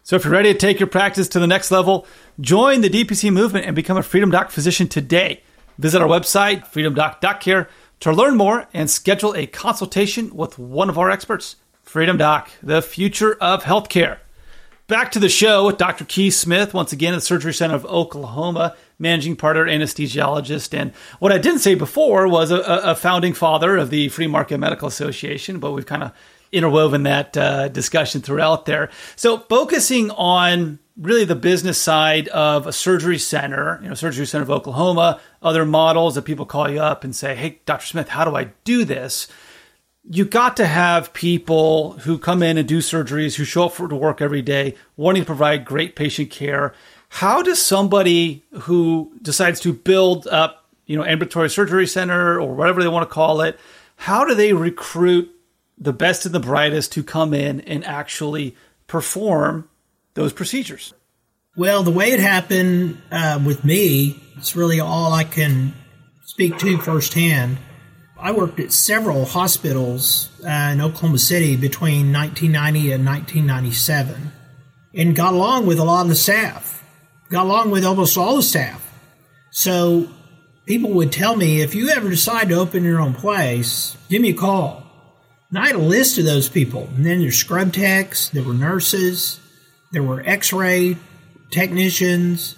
So 0.04 0.14
if 0.14 0.22
you're 0.22 0.32
ready 0.32 0.52
to 0.52 0.58
take 0.58 0.78
your 0.78 0.86
practice 0.86 1.26
to 1.30 1.40
the 1.40 1.48
next 1.48 1.72
level, 1.72 2.06
join 2.40 2.82
the 2.82 2.88
DPC 2.88 3.32
movement 3.32 3.66
and 3.66 3.74
become 3.74 3.96
a 3.96 4.02
Freedom 4.04 4.30
Doc 4.30 4.52
physician 4.52 4.86
today. 4.86 5.42
Visit 5.78 6.02
our 6.02 6.08
website, 6.08 6.66
freedomdoc.care, 6.66 7.68
to 8.00 8.12
learn 8.12 8.36
more 8.36 8.66
and 8.74 8.90
schedule 8.90 9.34
a 9.34 9.46
consultation 9.46 10.34
with 10.34 10.58
one 10.58 10.88
of 10.88 10.98
our 10.98 11.10
experts. 11.10 11.56
Freedom 11.82 12.16
Doc, 12.16 12.50
the 12.62 12.82
future 12.82 13.34
of 13.40 13.64
healthcare. 13.64 14.18
Back 14.88 15.12
to 15.12 15.18
the 15.18 15.28
show 15.28 15.66
with 15.66 15.76
Dr. 15.76 16.04
Keith 16.04 16.34
Smith, 16.34 16.72
once 16.72 16.92
again 16.92 17.12
at 17.12 17.18
the 17.18 17.20
Surgery 17.20 17.52
Center 17.52 17.74
of 17.74 17.84
Oklahoma, 17.86 18.74
managing 18.98 19.36
partner 19.36 19.66
anesthesiologist. 19.66 20.76
And 20.76 20.92
what 21.18 21.30
I 21.30 21.38
didn't 21.38 21.60
say 21.60 21.74
before 21.74 22.26
was 22.26 22.50
a, 22.50 22.60
a 22.60 22.94
founding 22.94 23.34
father 23.34 23.76
of 23.76 23.90
the 23.90 24.08
Free 24.08 24.26
Market 24.26 24.58
Medical 24.58 24.88
Association, 24.88 25.60
but 25.60 25.72
we've 25.72 25.86
kind 25.86 26.02
of 26.02 26.12
interwoven 26.52 27.02
that 27.02 27.36
uh, 27.36 27.68
discussion 27.68 28.22
throughout 28.22 28.64
there. 28.64 28.88
So 29.14 29.40
focusing 29.40 30.10
on 30.12 30.78
really 30.96 31.24
the 31.24 31.36
business 31.36 31.78
side 31.78 32.28
of 32.28 32.66
a 32.66 32.72
surgery 32.72 33.18
center, 33.18 33.78
you 33.82 33.88
know, 33.88 33.94
Surgery 33.94 34.26
Center 34.26 34.42
of 34.42 34.50
Oklahoma, 34.50 35.20
other 35.42 35.64
models 35.64 36.14
that 36.14 36.22
people 36.22 36.46
call 36.46 36.70
you 36.70 36.80
up 36.80 37.04
and 37.04 37.14
say, 37.14 37.34
"Hey, 37.34 37.60
Dr. 37.66 37.86
Smith, 37.86 38.08
how 38.08 38.24
do 38.24 38.36
I 38.36 38.50
do 38.64 38.84
this?" 38.84 39.28
you 40.10 40.24
got 40.24 40.56
to 40.56 40.66
have 40.66 41.12
people 41.12 41.92
who 42.00 42.18
come 42.18 42.42
in 42.42 42.56
and 42.56 42.66
do 42.66 42.78
surgeries, 42.78 43.34
who 43.34 43.44
show 43.44 43.66
up 43.66 43.72
for 43.72 43.88
to 43.88 43.94
work 43.94 44.22
every 44.22 44.40
day, 44.40 44.74
wanting 44.96 45.22
to 45.22 45.26
provide 45.26 45.64
great 45.64 45.96
patient 45.96 46.30
care. 46.30 46.72
How 47.10 47.42
does 47.42 47.60
somebody 47.62 48.42
who 48.62 49.12
decides 49.20 49.60
to 49.60 49.72
build 49.72 50.26
up, 50.28 50.66
you 50.86 50.96
know, 50.96 51.04
ambulatory 51.04 51.50
surgery 51.50 51.86
center 51.86 52.40
or 52.40 52.54
whatever 52.54 52.82
they 52.82 52.88
want 52.88 53.08
to 53.08 53.12
call 53.12 53.42
it, 53.42 53.58
how 53.96 54.24
do 54.24 54.34
they 54.34 54.52
recruit 54.52 55.30
the 55.76 55.92
best 55.92 56.24
and 56.24 56.34
the 56.34 56.40
brightest 56.40 56.92
to 56.92 57.02
come 57.02 57.34
in 57.34 57.60
and 57.62 57.84
actually 57.84 58.56
perform 58.86 59.68
those 60.14 60.32
procedures? 60.32 60.94
Well, 61.58 61.82
the 61.82 61.90
way 61.90 62.12
it 62.12 62.20
happened 62.20 63.02
uh, 63.10 63.42
with 63.44 63.64
me, 63.64 64.22
it's 64.36 64.54
really 64.54 64.78
all 64.78 65.12
I 65.12 65.24
can 65.24 65.74
speak 66.22 66.56
to 66.58 66.78
firsthand. 66.78 67.58
I 68.16 68.30
worked 68.30 68.60
at 68.60 68.70
several 68.70 69.24
hospitals 69.24 70.30
uh, 70.44 70.70
in 70.72 70.80
Oklahoma 70.80 71.18
City 71.18 71.56
between 71.56 72.12
1990 72.12 72.92
and 72.92 73.04
1997 73.04 74.30
and 74.94 75.16
got 75.16 75.34
along 75.34 75.66
with 75.66 75.80
a 75.80 75.84
lot 75.84 76.02
of 76.02 76.08
the 76.08 76.14
staff, 76.14 76.80
got 77.28 77.46
along 77.46 77.72
with 77.72 77.84
almost 77.84 78.16
all 78.16 78.36
the 78.36 78.42
staff. 78.44 78.80
So 79.50 80.08
people 80.64 80.90
would 80.90 81.10
tell 81.10 81.34
me, 81.34 81.60
if 81.60 81.74
you 81.74 81.88
ever 81.88 82.08
decide 82.08 82.50
to 82.50 82.54
open 82.54 82.84
your 82.84 83.00
own 83.00 83.14
place, 83.14 83.96
give 84.08 84.22
me 84.22 84.30
a 84.30 84.34
call. 84.34 84.84
And 85.50 85.58
I 85.58 85.66
had 85.66 85.74
a 85.74 85.78
list 85.78 86.18
of 86.18 86.24
those 86.24 86.48
people. 86.48 86.88
And 86.94 87.04
then 87.04 87.18
there's 87.18 87.36
scrub 87.36 87.72
techs, 87.72 88.28
there 88.28 88.44
were 88.44 88.54
nurses, 88.54 89.40
there 89.90 90.04
were 90.04 90.22
x 90.24 90.52
ray 90.52 90.96
technicians. 91.50 92.56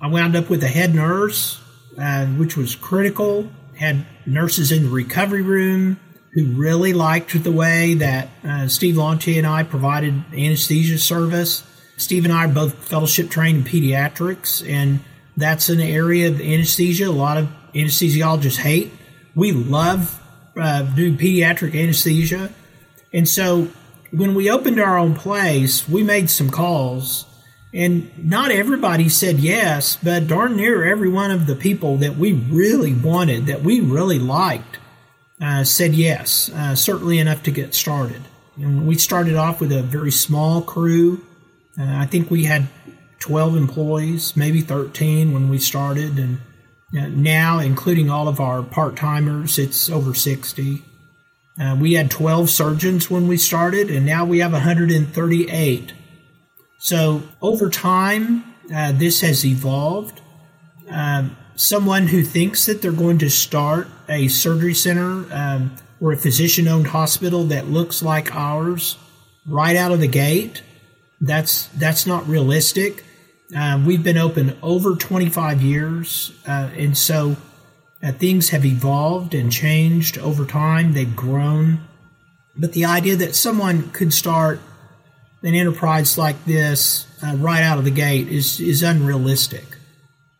I 0.00 0.08
wound 0.08 0.36
up 0.36 0.50
with 0.50 0.62
a 0.64 0.68
head 0.68 0.94
nurse, 0.94 1.60
uh, 1.98 2.26
which 2.26 2.56
was 2.56 2.74
critical 2.74 3.48
had 3.82 4.06
nurses 4.26 4.70
in 4.70 4.84
the 4.84 4.88
recovery 4.90 5.42
room 5.42 5.98
who 6.34 6.46
really 6.52 6.92
liked 6.92 7.42
the 7.42 7.52
way 7.52 7.94
that 7.94 8.28
uh, 8.44 8.68
Steve 8.68 8.94
Lantier 8.94 9.38
and 9.38 9.46
I 9.46 9.64
provided 9.64 10.14
anesthesia 10.32 10.98
service. 10.98 11.64
Steve 11.96 12.24
and 12.24 12.32
I 12.32 12.46
are 12.46 12.48
both 12.48 12.74
fellowship 12.74 13.28
trained 13.28 13.58
in 13.58 13.64
pediatrics, 13.64 14.66
and 14.66 15.00
that's 15.36 15.68
an 15.68 15.80
area 15.80 16.28
of 16.28 16.40
anesthesia 16.40 17.08
a 17.08 17.10
lot 17.10 17.36
of 17.36 17.48
anesthesiologists 17.74 18.58
hate. 18.58 18.92
We 19.34 19.52
love 19.52 20.20
uh, 20.56 20.82
doing 20.82 21.18
pediatric 21.18 21.74
anesthesia. 21.74 22.50
And 23.12 23.28
so 23.28 23.68
when 24.10 24.34
we 24.34 24.50
opened 24.50 24.80
our 24.80 24.96
own 24.96 25.14
place, 25.14 25.88
we 25.88 26.02
made 26.02 26.30
some 26.30 26.50
calls. 26.50 27.26
And 27.74 28.10
not 28.28 28.50
everybody 28.50 29.08
said 29.08 29.38
yes, 29.38 29.96
but 29.96 30.26
darn 30.26 30.56
near 30.56 30.84
every 30.84 31.08
one 31.08 31.30
of 31.30 31.46
the 31.46 31.56
people 31.56 31.96
that 31.98 32.16
we 32.16 32.32
really 32.32 32.92
wanted, 32.92 33.46
that 33.46 33.62
we 33.62 33.80
really 33.80 34.18
liked, 34.18 34.78
uh, 35.40 35.64
said 35.64 35.94
yes, 35.94 36.50
uh, 36.50 36.74
certainly 36.74 37.18
enough 37.18 37.42
to 37.44 37.50
get 37.50 37.74
started. 37.74 38.22
And 38.56 38.86
we 38.86 38.98
started 38.98 39.36
off 39.36 39.60
with 39.60 39.72
a 39.72 39.82
very 39.82 40.10
small 40.10 40.60
crew. 40.60 41.24
Uh, 41.78 41.84
I 41.84 42.04
think 42.04 42.30
we 42.30 42.44
had 42.44 42.68
12 43.20 43.56
employees, 43.56 44.36
maybe 44.36 44.60
13 44.60 45.32
when 45.32 45.48
we 45.48 45.58
started. 45.58 46.18
And 46.18 46.38
uh, 46.98 47.06
now, 47.08 47.58
including 47.58 48.10
all 48.10 48.28
of 48.28 48.38
our 48.38 48.62
part 48.62 48.96
timers, 48.96 49.58
it's 49.58 49.88
over 49.88 50.12
60. 50.12 50.82
Uh, 51.58 51.76
we 51.80 51.94
had 51.94 52.10
12 52.10 52.50
surgeons 52.50 53.10
when 53.10 53.28
we 53.28 53.38
started, 53.38 53.90
and 53.90 54.04
now 54.04 54.26
we 54.26 54.40
have 54.40 54.52
138. 54.52 55.92
So, 56.84 57.22
over 57.40 57.70
time, 57.70 58.42
uh, 58.74 58.90
this 58.90 59.20
has 59.20 59.46
evolved. 59.46 60.20
Um, 60.90 61.36
someone 61.54 62.08
who 62.08 62.24
thinks 62.24 62.66
that 62.66 62.82
they're 62.82 62.90
going 62.90 63.18
to 63.18 63.30
start 63.30 63.86
a 64.08 64.26
surgery 64.26 64.74
center 64.74 65.24
um, 65.32 65.76
or 66.00 66.10
a 66.10 66.16
physician 66.16 66.66
owned 66.66 66.88
hospital 66.88 67.44
that 67.44 67.68
looks 67.68 68.02
like 68.02 68.34
ours 68.34 68.98
right 69.46 69.76
out 69.76 69.92
of 69.92 70.00
the 70.00 70.08
gate, 70.08 70.64
that's, 71.20 71.68
that's 71.68 72.04
not 72.04 72.26
realistic. 72.26 73.04
Uh, 73.56 73.80
we've 73.86 74.02
been 74.02 74.18
open 74.18 74.58
over 74.60 74.96
25 74.96 75.62
years, 75.62 76.32
uh, 76.48 76.68
and 76.76 76.98
so 76.98 77.36
uh, 78.02 78.10
things 78.10 78.48
have 78.48 78.66
evolved 78.66 79.34
and 79.34 79.52
changed 79.52 80.18
over 80.18 80.44
time. 80.44 80.94
They've 80.94 81.14
grown. 81.14 81.86
But 82.56 82.72
the 82.72 82.86
idea 82.86 83.14
that 83.14 83.36
someone 83.36 83.90
could 83.92 84.12
start 84.12 84.58
an 85.42 85.54
enterprise 85.54 86.16
like 86.16 86.44
this 86.44 87.06
uh, 87.22 87.34
right 87.36 87.62
out 87.62 87.78
of 87.78 87.84
the 87.84 87.90
gate 87.90 88.28
is, 88.28 88.60
is 88.60 88.82
unrealistic. 88.82 89.64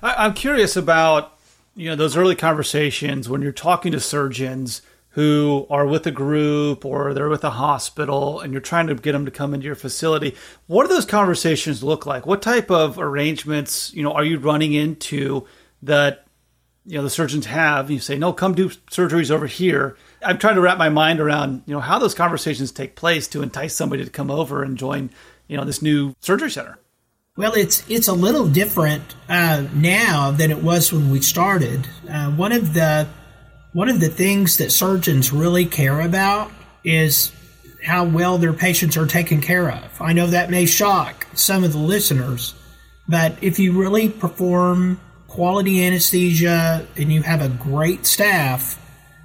I, 0.03 0.27
I'm 0.27 0.35
curious 0.35 0.77
about 0.77 1.39
you 1.75 1.89
know 1.89 1.97
those 1.97 2.17
early 2.17 2.35
conversations 2.35 3.29
when 3.29 3.43
you're 3.43 3.53
talking 3.53 3.93
to 3.93 4.01
surgeons 4.01 4.83
who 5.11 5.67
are 5.69 5.87
with 5.87 6.07
a 6.07 6.11
group 6.11 6.85
or 6.85 7.13
they're 7.13 7.29
with 7.29 7.45
a 7.45 7.51
hospital 7.51 8.41
and 8.41 8.53
you're 8.53 8.63
trying 8.63 8.87
to 8.87 8.95
get 8.95 9.13
them 9.13 9.27
to 9.27 9.31
come 9.31 9.53
into 9.53 9.67
your 9.67 9.75
facility. 9.75 10.35
What 10.67 10.85
do 10.85 10.95
those 10.95 11.05
conversations 11.05 11.83
look 11.83 12.07
like? 12.07 12.25
What 12.25 12.41
type 12.41 12.71
of 12.71 12.99
arrangements 12.99 13.93
you 13.95 14.03
know 14.03 14.13
are 14.13 14.25
you 14.25 14.39
running 14.39 14.73
into 14.73 15.47
that 15.83 16.27
you 16.87 16.97
know 16.97 17.03
the 17.03 17.11
surgeons 17.11 17.47
have? 17.47 17.91
You 17.91 18.01
say 18.01 18.17
no 18.19 18.33
come 18.33 18.55
do 18.55 18.69
surgeries 18.91 19.31
over 19.31 19.47
here 19.47 19.97
i'm 20.25 20.39
trying 20.39 20.55
to 20.55 20.61
wrap 20.61 20.79
my 20.79 20.89
mind 20.89 21.21
around 21.21 21.63
you 21.67 21.75
know 21.75 21.81
how 21.81 21.99
those 21.99 22.15
conversations 22.15 22.73
take 22.73 22.97
place 22.97 23.29
to 23.29 23.43
entice 23.43 23.75
somebody 23.75 24.05
to 24.05 24.11
come 24.11 24.31
over 24.31 24.63
and 24.63 24.77
join 24.77 25.11
you 25.49 25.57
know 25.57 25.65
this 25.65 25.83
new 25.83 26.15
surgery 26.21 26.51
center 26.51 26.79
well, 27.35 27.55
it's 27.55 27.83
it's 27.89 28.09
a 28.09 28.13
little 28.13 28.47
different 28.47 29.03
uh, 29.27 29.65
now 29.73 30.33
than 30.33 30.51
it 30.51 30.63
was 30.63 30.93
when 30.93 31.09
we 31.09 31.23
started. 31.23 31.89
Uh, 32.07 32.31
one 32.31 32.53
of 32.53 32.75
the 32.75 33.09
one 33.73 33.89
of 33.89 34.01
the 34.01 34.11
things 34.11 34.59
that 34.59 34.71
surgeons 34.71 35.33
really 35.33 35.65
care 35.65 36.03
about 36.03 36.53
is 36.85 37.33
how 37.83 38.05
well 38.05 38.37
their 38.37 38.53
patients 38.53 38.99
are 38.99 39.07
taken 39.07 39.41
care 39.41 39.71
of. 39.71 40.01
I 40.01 40.13
know 40.13 40.27
that 40.27 40.51
may 40.51 40.67
shock 40.67 41.27
some 41.33 41.65
of 41.65 41.73
the 41.73 41.79
listeners, 41.79 42.55
but 43.09 43.35
if 43.41 43.59
you 43.59 43.81
really 43.81 44.11
perform 44.11 45.01
quality 45.27 45.87
anesthesia 45.87 46.87
and 46.99 47.11
you 47.11 47.23
have 47.23 47.41
a 47.41 47.49
great 47.49 48.05
staff, 48.05 48.79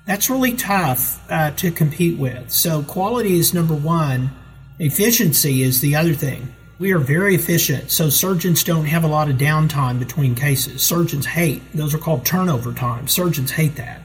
that's 0.07 0.29
really 0.29 0.53
tough 0.53 1.21
uh, 1.29 1.51
to 1.51 1.69
compete 1.69 2.17
with. 2.17 2.49
So, 2.49 2.81
quality 2.81 3.37
is 3.37 3.53
number 3.53 3.75
one, 3.75 4.31
efficiency 4.79 5.61
is 5.61 5.81
the 5.81 5.95
other 5.95 6.13
thing. 6.13 6.55
We 6.79 6.93
are 6.93 6.99
very 6.99 7.35
efficient, 7.35 7.91
so 7.91 8.09
surgeons 8.09 8.63
don't 8.63 8.85
have 8.85 9.03
a 9.03 9.07
lot 9.07 9.29
of 9.29 9.35
downtime 9.35 9.99
between 9.99 10.33
cases. 10.33 10.81
Surgeons 10.81 11.25
hate, 11.25 11.61
those 11.73 11.93
are 11.93 11.97
called 11.97 12.25
turnover 12.25 12.71
times. 12.71 13.11
Surgeons 13.11 13.51
hate 13.51 13.75
that. 13.75 14.01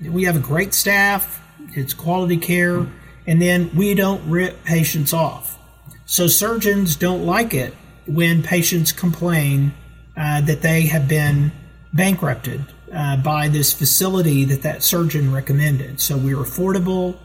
We 0.00 0.24
have 0.24 0.36
a 0.36 0.40
great 0.40 0.72
staff, 0.72 1.40
it's 1.74 1.92
quality 1.92 2.38
care, 2.38 2.86
and 3.26 3.42
then 3.42 3.70
we 3.74 3.94
don't 3.94 4.28
rip 4.30 4.64
patients 4.64 5.12
off. 5.12 5.58
So 6.06 6.28
surgeons 6.28 6.96
don't 6.96 7.26
like 7.26 7.54
it 7.54 7.74
when 8.06 8.42
patients 8.42 8.92
complain 8.92 9.74
uh, 10.16 10.40
that 10.42 10.62
they 10.62 10.82
have 10.82 11.08
been 11.08 11.52
bankrupted 11.92 12.64
uh, 12.94 13.16
by 13.18 13.48
this 13.48 13.72
facility 13.72 14.44
that 14.44 14.62
that 14.62 14.82
surgeon 14.82 15.32
recommended. 15.32 16.00
So 16.00 16.16
we're 16.16 16.36
affordable, 16.36 17.16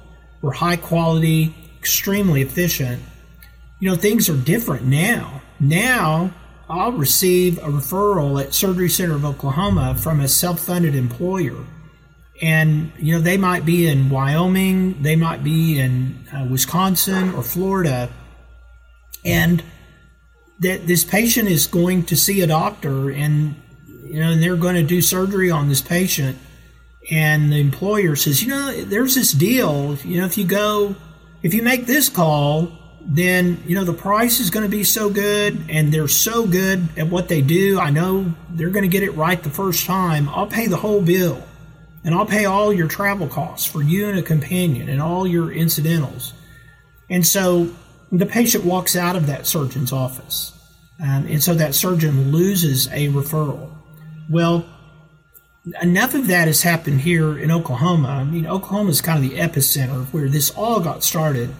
we're 0.41 0.53
high 0.53 0.77
quality, 0.77 1.53
extremely 1.80 2.41
efficient. 2.41 3.01
You 3.80 3.89
know, 3.89 3.95
things 3.95 4.30
are 4.30 4.38
different 4.38 4.86
now. 4.86 5.41
Now, 5.60 6.32
I'll 6.69 6.91
receive 6.91 7.58
a 7.60 7.67
referral 7.67 8.43
at 8.43 8.53
Surgery 8.53 8.89
Center 8.89 9.15
of 9.15 9.25
Oklahoma 9.25 9.95
from 9.95 10.19
a 10.19 10.27
self 10.27 10.60
funded 10.60 10.95
employer 10.95 11.65
and 12.41 12.91
you 12.97 13.13
know 13.13 13.21
they 13.21 13.38
might 13.38 13.65
be 13.65 13.88
in 13.88 14.10
Wyoming, 14.10 15.01
they 15.01 15.15
might 15.15 15.43
be 15.43 15.80
in 15.80 16.25
uh, 16.34 16.45
Wisconsin 16.49 17.34
or 17.34 17.43
Florida, 17.43 18.10
and 19.25 19.63
that 20.60 20.88
this 20.88 21.03
patient 21.03 21.49
is 21.49 21.67
going 21.67 22.03
to 22.03 22.15
see 22.15 22.41
a 22.41 22.47
doctor, 22.47 23.10
and 23.10 23.56
you 24.08 24.20
know 24.20 24.32
and 24.32 24.41
they're 24.41 24.56
going 24.56 24.76
to 24.76 24.84
do 24.84 25.02
surgery 25.02 25.52
on 25.52 25.70
this 25.70 25.82
patient, 25.82 26.38
and 27.12 27.52
the 27.52 27.60
employer 27.60 28.15
says, 28.15 28.41
you 28.41 28.50
know, 28.50 28.84
there's 28.84 29.15
this 29.15 29.32
deal, 29.32 29.96
you 30.04 30.20
know, 30.20 30.26
if 30.26 30.38
you 30.38 30.46
go, 30.46 30.96
if 31.43 31.54
you 31.54 31.62
make 31.62 31.86
this 31.86 32.10
call, 32.10 32.72
then 33.02 33.62
you 33.65 33.76
know 33.76 33.86
the 33.86 33.93
price 33.93 34.39
is 34.39 34.50
going 34.50 34.65
to 34.65 34.70
be 34.70 34.84
so 34.84 35.10
good 35.10 35.65
and 35.70 35.93
they're 35.93 36.10
so 36.10 36.46
good 36.46 36.89
at 36.98 37.08
what 37.08 37.30
they 37.30 37.41
do 37.41 37.80
i 37.80 37.89
know 37.89 38.34
they're 38.50 38.70
going 38.70 38.84
to 38.84 38.89
get 38.89 39.02
it 39.02 39.12
right 39.12 39.43
the 39.43 39.50
first 39.50 39.86
time 39.86 40.28
i'll 40.28 40.46
pay 40.46 40.67
the 40.67 40.76
whole 40.76 41.02
bill 41.02 41.41
and 42.08 42.15
I'll 42.15 42.26
pay 42.26 42.46
all 42.46 42.72
your 42.72 42.88
travel 42.88 43.28
costs 43.28 43.70
for 43.70 43.82
you 43.82 44.08
and 44.08 44.17
a 44.17 44.22
companion 44.22 44.88
and 44.88 45.02
all 45.02 45.28
your 45.28 45.52
incidentals. 45.52 46.34
And 47.10 47.28
so 47.28 47.70
the 48.13 48.26
patient 48.26 48.63
walks 48.63 48.96
out 48.96 49.17
of 49.17 49.28
that 49.28 49.46
surgeon's 49.46 49.91
office. 49.91 50.54
Um, 51.04 51.28
and 51.28 51.43
so 51.43 51.54
that 51.56 51.76
surgeon 51.76 52.32
loses 52.32 52.88
a 52.88 53.10
referral. 53.10 53.77
Well, 54.30 54.66
enough 55.82 56.13
of 56.13 56.28
that 56.28 56.48
has 56.48 56.62
happened 56.62 57.02
here 57.02 57.38
in 57.38 57.52
Oklahoma. 57.52 58.10
I 58.10 58.24
mean, 58.24 58.46
Oklahoma 58.46 58.90
is 58.90 59.02
kind 59.02 59.24
of 59.24 59.30
the 59.30 59.38
epicenter 59.38 59.96
of 59.96 60.13
where 60.13 60.28
this 60.28 60.50
all 60.52 60.80
got 60.80 61.04
started. 61.04 61.54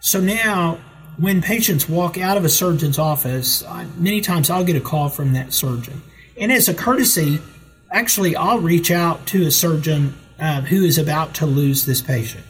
So 0.00 0.20
now, 0.20 0.78
when 1.16 1.42
patients 1.42 1.88
walk 1.88 2.18
out 2.18 2.36
of 2.36 2.44
a 2.44 2.48
surgeon's 2.48 2.98
office, 2.98 3.64
many 3.96 4.20
times 4.20 4.50
I'll 4.50 4.64
get 4.64 4.76
a 4.76 4.80
call 4.80 5.08
from 5.08 5.32
that 5.32 5.52
surgeon. 5.52 6.02
And 6.40 6.52
as 6.52 6.68
a 6.68 6.74
courtesy, 6.74 7.40
actually, 7.90 8.36
I'll 8.36 8.60
reach 8.60 8.90
out 8.90 9.26
to 9.28 9.46
a 9.46 9.50
surgeon 9.50 10.14
uh, 10.38 10.60
who 10.60 10.84
is 10.84 10.98
about 10.98 11.34
to 11.34 11.46
lose 11.46 11.84
this 11.84 12.00
patient. 12.00 12.44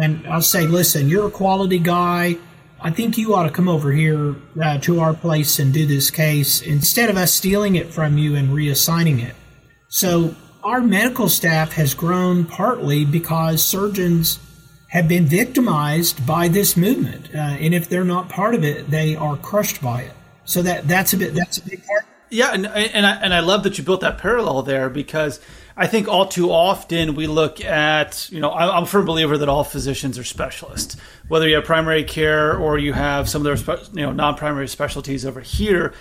And 0.00 0.26
I'll 0.28 0.42
say, 0.42 0.68
listen, 0.68 1.08
you're 1.08 1.26
a 1.26 1.32
quality 1.32 1.80
guy. 1.80 2.38
I 2.82 2.90
think 2.90 3.18
you 3.18 3.34
ought 3.34 3.44
to 3.44 3.50
come 3.50 3.68
over 3.68 3.92
here 3.92 4.34
uh, 4.62 4.78
to 4.78 5.00
our 5.00 5.12
place 5.14 5.58
and 5.58 5.72
do 5.72 5.86
this 5.86 6.10
case 6.10 6.62
instead 6.62 7.10
of 7.10 7.16
us 7.16 7.32
stealing 7.32 7.76
it 7.76 7.92
from 7.92 8.16
you 8.16 8.36
and 8.36 8.48
reassigning 8.50 9.22
it. 9.22 9.34
So, 9.88 10.34
our 10.62 10.80
medical 10.80 11.28
staff 11.28 11.72
has 11.72 11.94
grown 11.94 12.44
partly 12.44 13.04
because 13.04 13.64
surgeons 13.64 14.38
have 14.88 15.08
been 15.08 15.26
victimized 15.26 16.26
by 16.26 16.48
this 16.48 16.76
movement. 16.76 17.34
Uh, 17.34 17.38
and 17.38 17.74
if 17.74 17.88
they're 17.88 18.04
not 18.04 18.28
part 18.28 18.54
of 18.54 18.64
it, 18.64 18.90
they 18.90 19.16
are 19.16 19.36
crushed 19.36 19.82
by 19.82 20.02
it. 20.02 20.12
So, 20.44 20.62
that, 20.62 20.86
that's, 20.88 21.12
a 21.12 21.16
bit, 21.16 21.34
that's 21.34 21.58
a 21.58 21.62
big 21.62 21.84
part 21.86 22.04
yeah, 22.30 22.52
and 22.52 22.66
and 22.66 23.04
I, 23.04 23.16
and 23.16 23.34
I 23.34 23.40
love 23.40 23.64
that 23.64 23.76
you 23.76 23.84
built 23.84 24.02
that 24.02 24.18
parallel 24.18 24.62
there 24.62 24.88
because 24.88 25.40
I 25.76 25.88
think 25.88 26.06
all 26.06 26.26
too 26.26 26.50
often 26.50 27.16
we 27.16 27.26
look 27.26 27.62
at 27.62 28.30
you 28.30 28.40
know 28.40 28.52
I'm 28.52 28.84
a 28.84 28.86
firm 28.86 29.04
believer 29.04 29.36
that 29.36 29.48
all 29.48 29.64
physicians 29.64 30.16
are 30.16 30.24
specialists, 30.24 30.96
whether 31.30 31.46
you 31.46 31.54
have 31.54 31.64
primary 31.64 32.02
care 32.02 32.56
or 32.56 32.76
you 32.76 32.92
have 32.92 33.28
some 33.28 33.46
of 33.46 33.64
their 33.64 33.76
you 33.92 34.04
know 34.04 34.10
non-primary 34.10 34.66
specialties 34.66 35.24
over 35.24 35.40
here. 35.40 35.94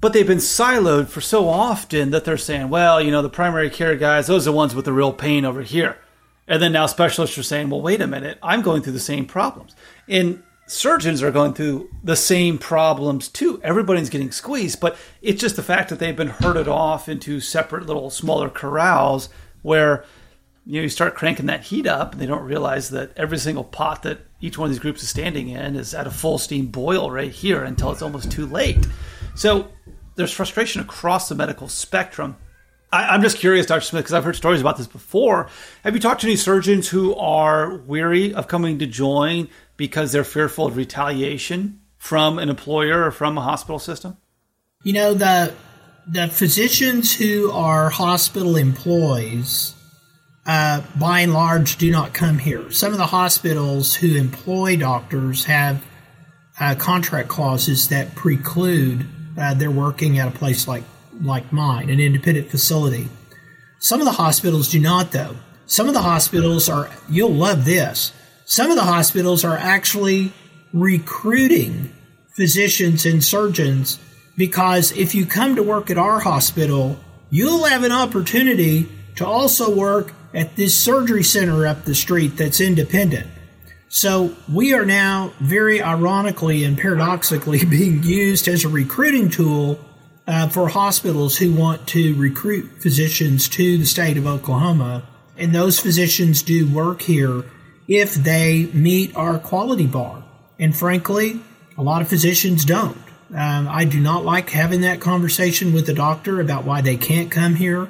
But 0.00 0.14
they've 0.14 0.26
been 0.26 0.38
siloed 0.38 1.08
for 1.08 1.20
so 1.20 1.46
often 1.46 2.10
that 2.12 2.24
they're 2.24 2.38
saying, 2.38 2.70
well, 2.70 3.02
you 3.02 3.10
know, 3.10 3.20
the 3.20 3.28
primary 3.28 3.68
care 3.68 3.96
guys, 3.96 4.28
those 4.28 4.48
are 4.48 4.50
the 4.50 4.56
ones 4.56 4.74
with 4.74 4.86
the 4.86 4.94
real 4.94 5.12
pain 5.12 5.44
over 5.44 5.60
here. 5.60 5.98
And 6.48 6.62
then 6.62 6.72
now 6.72 6.86
specialists 6.86 7.36
are 7.36 7.42
saying, 7.42 7.68
well, 7.68 7.82
wait 7.82 8.00
a 8.00 8.06
minute, 8.06 8.38
I'm 8.42 8.62
going 8.62 8.80
through 8.80 8.94
the 8.94 8.98
same 8.98 9.26
problems. 9.26 9.76
And 10.08 10.42
surgeons 10.66 11.22
are 11.22 11.30
going 11.30 11.52
through 11.52 11.90
the 12.02 12.16
same 12.16 12.56
problems 12.56 13.28
too. 13.28 13.60
Everybody's 13.62 14.08
getting 14.08 14.32
squeezed, 14.32 14.80
but 14.80 14.96
it's 15.20 15.40
just 15.40 15.56
the 15.56 15.62
fact 15.62 15.90
that 15.90 15.98
they've 15.98 16.16
been 16.16 16.28
herded 16.28 16.66
off 16.66 17.10
into 17.10 17.40
separate 17.40 17.84
little 17.84 18.08
smaller 18.08 18.48
corrals 18.48 19.28
where 19.60 20.06
you 20.64 20.76
know, 20.76 20.82
you 20.82 20.88
start 20.88 21.14
cranking 21.14 21.46
that 21.46 21.64
heat 21.64 21.86
up, 21.86 22.12
and 22.12 22.20
they 22.22 22.26
don't 22.26 22.44
realize 22.44 22.88
that 22.90 23.12
every 23.18 23.38
single 23.38 23.64
pot 23.64 24.02
that 24.04 24.20
each 24.40 24.56
one 24.56 24.66
of 24.66 24.70
these 24.70 24.80
groups 24.80 25.02
is 25.02 25.08
standing 25.08 25.48
in 25.48 25.76
is 25.76 25.94
at 25.94 26.06
a 26.06 26.10
full 26.10 26.38
steam 26.38 26.66
boil 26.66 27.10
right 27.10 27.30
here 27.30 27.62
until 27.62 27.92
it's 27.92 28.02
almost 28.02 28.30
too 28.30 28.46
late. 28.46 28.86
So 29.34 29.68
there's 30.16 30.32
frustration 30.32 30.80
across 30.80 31.28
the 31.28 31.34
medical 31.34 31.68
spectrum. 31.68 32.36
I, 32.92 33.14
am 33.14 33.22
just 33.22 33.38
curious, 33.38 33.66
Dr. 33.66 33.82
Smith, 33.82 34.04
because 34.04 34.14
I've 34.14 34.24
heard 34.24 34.36
stories 34.36 34.60
about 34.60 34.76
this 34.76 34.88
before. 34.88 35.48
Have 35.84 35.94
you 35.94 36.00
talked 36.00 36.22
to 36.22 36.26
any 36.26 36.36
surgeons 36.36 36.88
who 36.88 37.14
are 37.14 37.76
weary 37.76 38.34
of 38.34 38.48
coming 38.48 38.80
to 38.80 38.86
join 38.86 39.48
because 39.76 40.10
they're 40.10 40.24
fearful 40.24 40.66
of 40.66 40.76
retaliation 40.76 41.80
from 41.98 42.38
an 42.38 42.48
employer 42.48 43.06
or 43.06 43.10
from 43.12 43.38
a 43.38 43.42
hospital 43.42 43.78
system? 43.78 44.16
You 44.82 44.94
know, 44.94 45.14
the 45.14 45.54
the 46.08 46.26
physicians 46.26 47.14
who 47.14 47.52
are 47.52 47.90
hospital 47.90 48.56
employees 48.56 49.74
uh, 50.46 50.82
by 50.98 51.20
and 51.20 51.32
large, 51.32 51.76
do 51.76 51.90
not 51.90 52.14
come 52.14 52.38
here. 52.38 52.70
Some 52.70 52.92
of 52.92 52.98
the 52.98 53.06
hospitals 53.06 53.94
who 53.94 54.16
employ 54.16 54.76
doctors 54.76 55.44
have 55.44 55.82
uh, 56.58 56.74
contract 56.76 57.28
clauses 57.28 57.88
that 57.88 58.14
preclude 58.14 59.06
uh, 59.38 59.54
their 59.54 59.70
working 59.70 60.18
at 60.18 60.28
a 60.28 60.36
place 60.36 60.66
like 60.66 60.84
like 61.22 61.52
mine, 61.52 61.90
an 61.90 62.00
independent 62.00 62.50
facility. 62.50 63.08
Some 63.78 64.00
of 64.00 64.06
the 64.06 64.12
hospitals 64.12 64.70
do 64.70 64.80
not, 64.80 65.12
though. 65.12 65.36
Some 65.66 65.88
of 65.88 65.94
the 65.94 66.02
hospitals 66.02 66.68
are. 66.68 66.90
You'll 67.08 67.34
love 67.34 67.64
this. 67.64 68.12
Some 68.46 68.70
of 68.70 68.76
the 68.76 68.84
hospitals 68.84 69.44
are 69.44 69.56
actually 69.56 70.32
recruiting 70.72 71.94
physicians 72.34 73.04
and 73.06 73.22
surgeons 73.22 73.98
because 74.36 74.92
if 74.92 75.14
you 75.14 75.26
come 75.26 75.56
to 75.56 75.62
work 75.62 75.90
at 75.90 75.98
our 75.98 76.20
hospital, 76.20 76.98
you'll 77.28 77.64
have 77.64 77.84
an 77.84 77.92
opportunity 77.92 78.88
to 79.16 79.26
also 79.26 79.74
work 79.74 80.12
at 80.34 80.56
this 80.56 80.78
surgery 80.78 81.22
center 81.22 81.66
up 81.66 81.84
the 81.84 81.94
street 81.94 82.36
that's 82.36 82.60
independent. 82.60 83.26
So 83.88 84.36
we 84.50 84.72
are 84.72 84.86
now 84.86 85.32
very 85.40 85.82
ironically 85.82 86.64
and 86.64 86.78
paradoxically 86.78 87.64
being 87.68 88.02
used 88.02 88.46
as 88.46 88.64
a 88.64 88.68
recruiting 88.68 89.30
tool 89.30 89.80
uh, 90.26 90.48
for 90.48 90.68
hospitals 90.68 91.38
who 91.38 91.52
want 91.52 91.88
to 91.88 92.14
recruit 92.14 92.70
physicians 92.80 93.48
to 93.48 93.78
the 93.78 93.84
state 93.84 94.16
of 94.16 94.26
Oklahoma. 94.26 95.02
And 95.36 95.52
those 95.52 95.80
physicians 95.80 96.42
do 96.42 96.72
work 96.72 97.02
here 97.02 97.44
if 97.88 98.14
they 98.14 98.66
meet 98.72 99.16
our 99.16 99.38
quality 99.38 99.86
bar. 99.86 100.22
And 100.60 100.76
frankly, 100.76 101.40
a 101.76 101.82
lot 101.82 102.02
of 102.02 102.08
physicians 102.08 102.64
don't. 102.64 102.96
Um, 103.34 103.66
I 103.68 103.84
do 103.84 104.00
not 104.00 104.24
like 104.24 104.50
having 104.50 104.82
that 104.82 105.00
conversation 105.00 105.72
with 105.72 105.86
the 105.86 105.94
doctor 105.94 106.40
about 106.40 106.64
why 106.64 106.80
they 106.80 106.96
can't 106.96 107.30
come 107.30 107.56
here. 107.56 107.88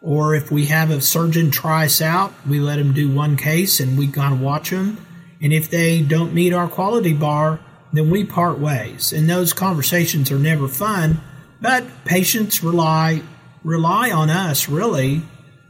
Or 0.00 0.34
if 0.34 0.50
we 0.50 0.66
have 0.66 0.90
a 0.90 1.00
surgeon 1.00 1.50
try 1.50 1.86
us 1.86 2.00
out, 2.00 2.32
we 2.46 2.60
let 2.60 2.76
them 2.76 2.92
do 2.92 3.10
one 3.10 3.36
case 3.36 3.80
and 3.80 3.98
we 3.98 4.06
kind 4.08 4.32
of 4.32 4.40
watch 4.40 4.70
them. 4.70 5.04
And 5.40 5.52
if 5.52 5.70
they 5.70 6.02
don't 6.02 6.34
meet 6.34 6.52
our 6.52 6.68
quality 6.68 7.12
bar, 7.12 7.60
then 7.92 8.10
we 8.10 8.24
part 8.24 8.58
ways. 8.58 9.12
And 9.12 9.28
those 9.28 9.52
conversations 9.52 10.30
are 10.30 10.38
never 10.38 10.68
fun, 10.68 11.20
but 11.60 11.84
patients 12.04 12.62
rely 12.62 13.22
rely 13.64 14.10
on 14.10 14.30
us 14.30 14.68
really 14.68 15.22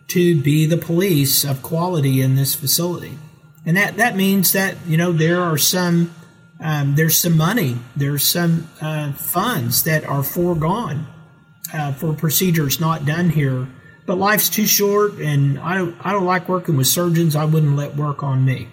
to 0.09 0.41
be 0.41 0.67
the 0.67 0.77
police 0.77 1.43
of 1.43 1.63
quality 1.63 2.21
in 2.21 2.37
this 2.37 2.55
facility. 2.55 3.19
And 3.65 3.77
that, 3.77 3.97
that 3.97 4.15
means 4.15 4.53
that, 4.53 4.77
you 4.87 4.97
know, 4.97 5.13
there 5.13 5.41
are 5.41 5.59
some 5.59 6.15
um, 6.61 6.97
there's 6.97 7.17
some 7.17 7.37
money, 7.37 7.77
there's 7.95 8.27
some 8.27 8.69
uh, 8.81 9.13
funds 9.13 9.85
that 9.85 10.05
are 10.05 10.25
foregone 10.25 11.07
uh, 11.73 11.93
for 11.93 12.13
procedures 12.13 12.81
not 12.81 13.07
done 13.07 13.31
here 13.31 13.69
but 14.09 14.17
life's 14.17 14.49
too 14.49 14.67
short, 14.67 15.19
and 15.19 15.59
I 15.59 15.75
don't 15.75 15.95
I 16.01 16.13
don't 16.13 16.25
like 16.25 16.49
working 16.49 16.79
with 16.79 16.87
surgeons. 16.87 17.37
I 17.37 17.45
wouldn't 17.45 17.77
let 17.77 17.95
work 17.95 18.23
on 18.23 18.43
me. 18.43 18.69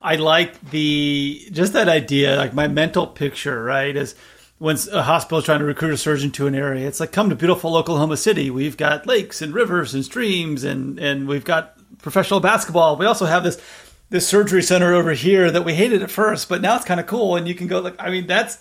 I 0.00 0.16
like 0.16 0.70
the 0.70 1.48
just 1.52 1.74
that 1.74 1.86
idea. 1.86 2.34
Like 2.36 2.54
my 2.54 2.66
mental 2.66 3.06
picture, 3.06 3.62
right, 3.62 3.94
is 3.94 4.14
when 4.56 4.78
a 4.90 5.02
hospital 5.02 5.38
is 5.38 5.44
trying 5.44 5.58
to 5.58 5.66
recruit 5.66 5.92
a 5.92 5.98
surgeon 5.98 6.30
to 6.30 6.46
an 6.46 6.54
area. 6.54 6.88
It's 6.88 6.98
like 6.98 7.12
come 7.12 7.28
to 7.28 7.36
beautiful 7.36 7.76
Oklahoma 7.76 8.16
City. 8.16 8.50
We've 8.50 8.78
got 8.78 9.06
lakes 9.06 9.42
and 9.42 9.52
rivers 9.52 9.92
and 9.92 10.02
streams, 10.02 10.64
and 10.64 10.98
and 10.98 11.28
we've 11.28 11.44
got 11.44 11.76
professional 11.98 12.40
basketball. 12.40 12.96
We 12.96 13.04
also 13.04 13.26
have 13.26 13.44
this 13.44 13.60
this 14.08 14.26
surgery 14.26 14.62
center 14.62 14.94
over 14.94 15.12
here 15.12 15.50
that 15.50 15.66
we 15.66 15.74
hated 15.74 16.02
at 16.02 16.10
first, 16.10 16.48
but 16.48 16.62
now 16.62 16.76
it's 16.76 16.86
kind 16.86 17.00
of 17.00 17.06
cool, 17.06 17.36
and 17.36 17.46
you 17.46 17.54
can 17.54 17.66
go 17.66 17.80
like 17.80 17.96
I 17.98 18.08
mean 18.08 18.26
that's 18.26 18.56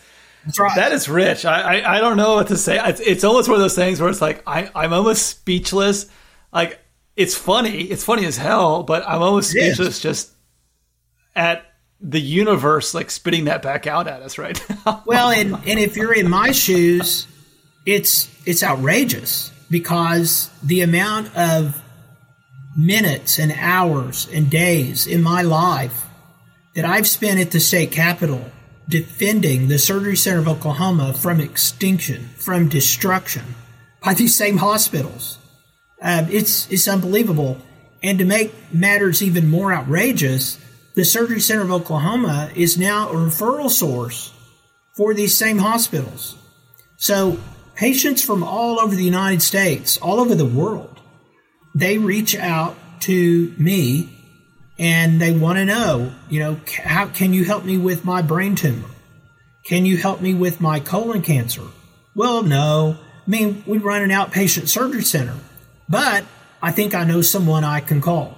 Right. 0.58 0.76
That 0.76 0.92
is 0.92 1.10
rich. 1.10 1.46
I, 1.46 1.80
I, 1.80 1.98
I 1.98 2.00
don't 2.00 2.18
know 2.18 2.36
what 2.36 2.48
to 2.48 2.58
say. 2.58 2.80
It's, 2.82 3.00
it's 3.02 3.24
almost 3.24 3.50
one 3.50 3.56
of 3.56 3.62
those 3.62 3.76
things 3.76 4.00
where 4.00 4.10
it's 4.10 4.22
like 4.22 4.42
I 4.48 4.70
I'm 4.74 4.94
almost 4.94 5.28
speechless. 5.28 6.08
Like 6.52 6.80
it's 7.16 7.36
funny. 7.36 7.82
It's 7.82 8.04
funny 8.04 8.26
as 8.26 8.38
hell, 8.38 8.84
but 8.84 9.04
I'm 9.08 9.22
almost 9.22 9.52
speechless 9.52 9.80
yes. 9.80 10.00
just 10.00 10.32
at 11.36 11.66
the 12.02 12.20
universe 12.20 12.94
like 12.94 13.12
spitting 13.12 13.46
that 13.46 13.62
back 13.62 13.86
out 13.86 14.08
at 14.08 14.22
us 14.22 14.38
right 14.38 14.62
now. 14.86 15.04
well, 15.06 15.30
and 15.30 15.54
and 15.54 15.80
if 15.80 15.98
you're 15.98 16.14
in 16.14 16.30
my 16.30 16.52
shoes, 16.52 17.28
it's 17.86 18.30
it's 18.46 18.64
outrageous 18.64 19.52
because 19.70 20.50
the 20.64 20.82
amount 20.82 21.36
of 21.36 21.82
minutes 22.78 23.40
and 23.40 23.52
hours 23.58 24.28
and 24.32 24.50
days 24.50 25.06
in 25.06 25.22
my 25.22 25.42
life 25.42 26.08
that 26.76 26.86
I've 26.86 27.08
spent 27.08 27.40
at 27.40 27.52
the 27.52 27.60
state 27.60 27.92
capitol 27.92 28.50
defending 28.90 29.68
the 29.68 29.78
Surgery 29.78 30.18
Center 30.18 30.40
of 30.40 30.48
Oklahoma 30.48 31.14
from 31.14 31.40
extinction, 31.40 32.30
from 32.36 32.68
destruction 32.68 33.44
by 34.04 34.16
these 34.16 34.36
same 34.36 34.58
hospitals. 34.58 35.38
Uh, 36.02 36.26
it's, 36.32 36.70
it's 36.72 36.88
unbelievable. 36.88 37.62
And 38.02 38.18
to 38.18 38.26
make 38.26 38.74
matters 38.74 39.22
even 39.22 39.48
more 39.48 39.72
outrageous, 39.72 40.58
the 40.96 41.06
Surgery 41.06 41.40
Center 41.40 41.62
of 41.62 41.72
Oklahoma 41.72 42.50
is 42.56 42.78
now 42.78 43.10
a 43.10 43.14
referral 43.14 43.70
source 43.70 44.34
for 44.98 45.14
these 45.14 45.38
same 45.38 45.60
hospitals. 45.60 46.36
So 46.98 47.38
patients 47.76 48.24
from 48.24 48.44
all 48.44 48.80
over 48.80 48.96
the 48.96 49.04
United 49.04 49.42
States, 49.42 49.98
all 50.00 50.20
over 50.20 50.34
the 50.34 50.46
world, 50.46 51.00
they 51.76 51.98
reach 51.98 52.36
out 52.36 52.76
to 53.02 53.54
me 53.58 54.19
and 54.80 55.22
they 55.22 55.32
want 55.32 55.58
to 55.58 55.66
know, 55.66 56.12
you 56.30 56.40
know, 56.40 56.60
how 56.86 57.06
can 57.06 57.34
you 57.34 57.44
help 57.44 57.66
me 57.66 57.78
with 57.78 58.06
my 58.06 58.22
brain 58.22 58.56
tumor? 58.56 58.88
Can 59.66 59.86
you 59.86 59.98
help 59.98 60.22
me 60.22 60.34
with 60.34 60.62
my 60.62 60.80
colon 60.80 61.22
cancer? 61.22 61.64
Well, 62.16 62.42
no. 62.42 62.98
I 63.28 63.30
mean, 63.30 63.64
we 63.68 63.78
run 63.78 64.02
an 64.02 64.10
outpatient 64.10 64.70
surgery 64.70 65.04
center, 65.04 65.36
but 65.90 66.24
I 66.62 66.72
think 66.72 66.96
I 66.96 67.04
know 67.04 67.22
someone 67.22 67.66
I 67.66 67.82
can 67.82 68.00
call. 68.02 68.38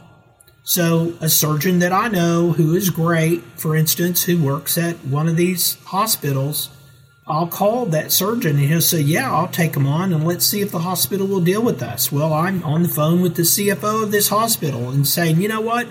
So, 0.64 1.16
a 1.22 1.30
surgeon 1.30 1.80
that 1.80 1.92
I 1.92 2.08
know 2.08 2.52
who 2.52 2.76
is 2.76 2.90
great, 2.90 3.42
for 3.56 3.76
instance, 3.76 4.24
who 4.24 4.44
works 4.44 4.78
at 4.78 4.96
one 5.06 5.28
of 5.28 5.36
these 5.36 5.78
hospitals, 5.86 6.70
I'll 7.26 7.48
call 7.48 7.86
that 7.88 8.12
surgeon 8.12 8.58
and 8.58 8.68
he'll 8.68 8.82
say, 8.82 9.02
Yeah, 9.02 9.34
I'll 9.34 9.48
take 9.48 9.76
him 9.76 9.88
on 9.88 10.12
and 10.12 10.26
let's 10.26 10.46
see 10.46 10.62
if 10.62 10.72
the 10.72 10.80
hospital 10.80 11.26
will 11.28 11.42
deal 11.42 11.64
with 11.64 11.82
us. 11.82 12.12
Well, 12.12 12.34
I'm 12.34 12.64
on 12.64 12.84
the 12.84 12.90
phone 12.90 13.22
with 13.22 13.36
the 13.36 13.44
CFO 13.44 14.04
of 14.04 14.12
this 14.12 14.30
hospital 14.30 14.90
and 14.90 15.08
saying, 15.08 15.42
You 15.42 15.48
know 15.48 15.62
what? 15.62 15.88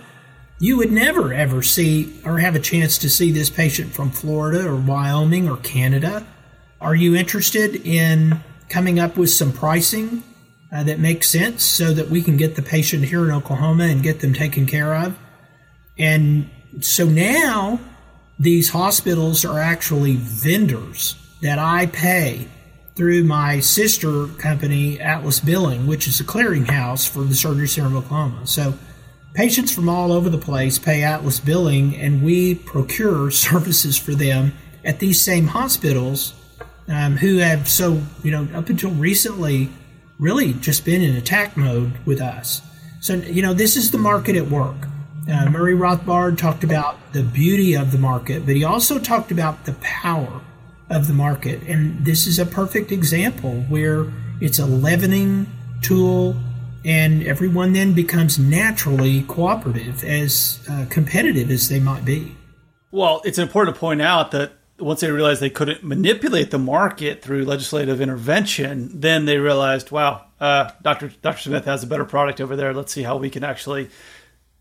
You 0.62 0.77
would 0.77 0.92
never 0.92 1.33
ever 1.33 1.62
see 1.62 2.20
or 2.23 2.38
have 2.38 2.55
a 2.55 2.61
chance 2.61 2.99
to 2.99 3.09
see 3.09 3.33
this 3.33 3.49
patient 3.49 3.94
from 3.94 4.11
Florida 4.11 4.68
or 4.68 4.77
Wyoming 4.77 5.49
or 5.49 5.57
Canada. 5.57 6.27
Are 6.83 6.94
you 6.94 7.16
interested 7.16 7.77
in 7.77 8.44
coming 8.68 9.01
up 9.01 9.16
with 9.16 9.31
some 9.31 9.53
pricing 9.55 10.23
uh, 10.70 10.83
that 10.85 11.01
makes 11.01 11.31
sense 11.31 11.64
so 11.64 11.94
that 11.94 12.11
we 12.11 12.20
can 12.20 12.37
get 12.37 12.57
the 12.57 12.62
patient 12.62 13.07
here 13.07 13.25
in 13.25 13.31
Oklahoma 13.31 13.85
and 13.85 14.03
get 14.03 14.20
them 14.20 14.35
taken 14.35 14.66
care 14.66 14.94
of? 14.94 15.18
And 15.99 16.51
so 16.81 17.07
now 17.07 17.81
these 18.38 18.68
hospitals 18.68 19.46
are 19.46 19.59
actually 19.59 20.16
vendors 20.16 21.16
that 21.40 21.59
I 21.59 21.87
pay 21.87 22.49
through 22.96 23.25
my 23.25 23.61
sister 23.61 24.27
company, 24.27 25.01
Atlas 25.01 25.40
Billing, 25.40 25.87
which 25.87 26.07
is 26.07 26.20
a 26.20 26.25
clearinghouse 26.25 27.09
for 27.09 27.25
the 27.25 27.35
Surgery 27.35 27.66
Center 27.66 27.88
of 27.88 28.05
Oklahoma. 28.05 28.46
So 28.46 28.75
Patients 29.34 29.72
from 29.72 29.88
all 29.88 30.12
over 30.12 30.28
the 30.28 30.38
place 30.38 30.78
pay 30.78 31.02
Atlas 31.02 31.38
billing, 31.38 31.96
and 31.96 32.22
we 32.22 32.54
procure 32.54 33.30
services 33.30 33.96
for 33.96 34.14
them 34.14 34.52
at 34.84 34.98
these 34.98 35.20
same 35.20 35.46
hospitals 35.46 36.34
um, 36.88 37.16
who 37.16 37.38
have 37.38 37.68
so, 37.68 38.02
you 38.22 38.30
know, 38.30 38.48
up 38.54 38.68
until 38.68 38.90
recently, 38.90 39.70
really 40.18 40.52
just 40.54 40.84
been 40.84 41.02
in 41.02 41.14
attack 41.16 41.56
mode 41.56 41.92
with 42.04 42.20
us. 42.20 42.60
So, 43.00 43.14
you 43.14 43.42
know, 43.42 43.54
this 43.54 43.76
is 43.76 43.90
the 43.90 43.98
market 43.98 44.36
at 44.36 44.48
work. 44.48 44.76
Uh, 45.30 45.48
Murray 45.48 45.74
Rothbard 45.74 46.38
talked 46.38 46.64
about 46.64 47.12
the 47.12 47.22
beauty 47.22 47.74
of 47.74 47.92
the 47.92 47.98
market, 47.98 48.44
but 48.44 48.56
he 48.56 48.64
also 48.64 48.98
talked 48.98 49.30
about 49.30 49.64
the 49.64 49.74
power 49.74 50.40
of 50.90 51.06
the 51.06 51.14
market. 51.14 51.62
And 51.68 52.04
this 52.04 52.26
is 52.26 52.38
a 52.38 52.46
perfect 52.46 52.90
example 52.90 53.62
where 53.68 54.06
it's 54.40 54.58
a 54.58 54.66
leavening 54.66 55.46
tool 55.82 56.36
and 56.84 57.22
everyone 57.24 57.72
then 57.72 57.92
becomes 57.92 58.38
naturally 58.38 59.22
cooperative, 59.22 60.02
as 60.04 60.60
uh, 60.70 60.86
competitive 60.88 61.50
as 61.50 61.68
they 61.68 61.80
might 61.80 62.04
be. 62.04 62.34
Well, 62.90 63.20
it's 63.24 63.38
important 63.38 63.76
to 63.76 63.80
point 63.80 64.02
out 64.02 64.30
that 64.32 64.52
once 64.78 65.00
they 65.00 65.10
realized 65.10 65.40
they 65.40 65.50
couldn't 65.50 65.84
manipulate 65.84 66.50
the 66.50 66.58
market 66.58 67.22
through 67.22 67.44
legislative 67.44 68.00
intervention, 68.00 68.90
then 68.98 69.26
they 69.26 69.38
realized, 69.38 69.90
wow, 69.90 70.26
uh, 70.40 70.70
Dr. 70.82 71.08
Dr. 71.22 71.40
Smith 71.40 71.66
has 71.66 71.82
a 71.82 71.86
better 71.86 72.04
product 72.04 72.40
over 72.40 72.56
there. 72.56 72.72
Let's 72.72 72.92
see 72.92 73.02
how 73.02 73.16
we 73.16 73.30
can 73.30 73.44
actually 73.44 73.90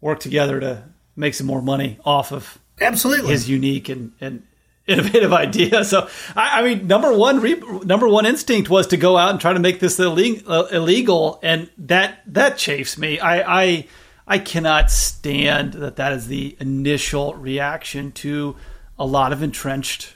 work 0.02 0.20
together 0.20 0.60
to 0.60 0.84
make 1.16 1.34
some 1.34 1.48
more 1.48 1.62
money 1.62 2.00
off 2.06 2.32
of 2.32 2.60
absolutely 2.82 3.32
his 3.32 3.50
unique 3.50 3.90
and, 3.90 4.12
and 4.22 4.44
innovative 4.94 5.32
idea. 5.32 5.84
So, 5.84 6.10
I, 6.36 6.60
I 6.60 6.64
mean, 6.64 6.88
number 6.88 7.14
one, 7.14 7.40
re, 7.40 7.56
number 7.84 8.08
one 8.08 8.26
instinct 8.26 8.70
was 8.70 8.88
to 8.88 8.98
go 8.98 9.18
out 9.18 9.32
and 9.32 9.40
try 9.40 9.54
to 9.54 9.60
make 9.60 9.80
this 9.80 10.00
illegal, 10.00 10.52
uh, 10.52 10.66
illegal 10.72 11.40
and 11.44 11.70
that 11.78 12.22
that 12.28 12.58
chafes 12.58 12.98
me. 12.98 13.20
I, 13.20 13.62
I 13.62 13.88
I 14.28 14.40
cannot 14.40 14.92
stand 14.92 15.74
that. 15.74 15.96
That 15.98 16.14
is 16.14 16.28
the 16.28 16.56
initial 16.60 17.34
reaction 17.36 18.12
to 18.14 18.56
a 18.98 19.06
lot 19.06 19.32
of 19.32 19.42
entrenched 19.42 20.16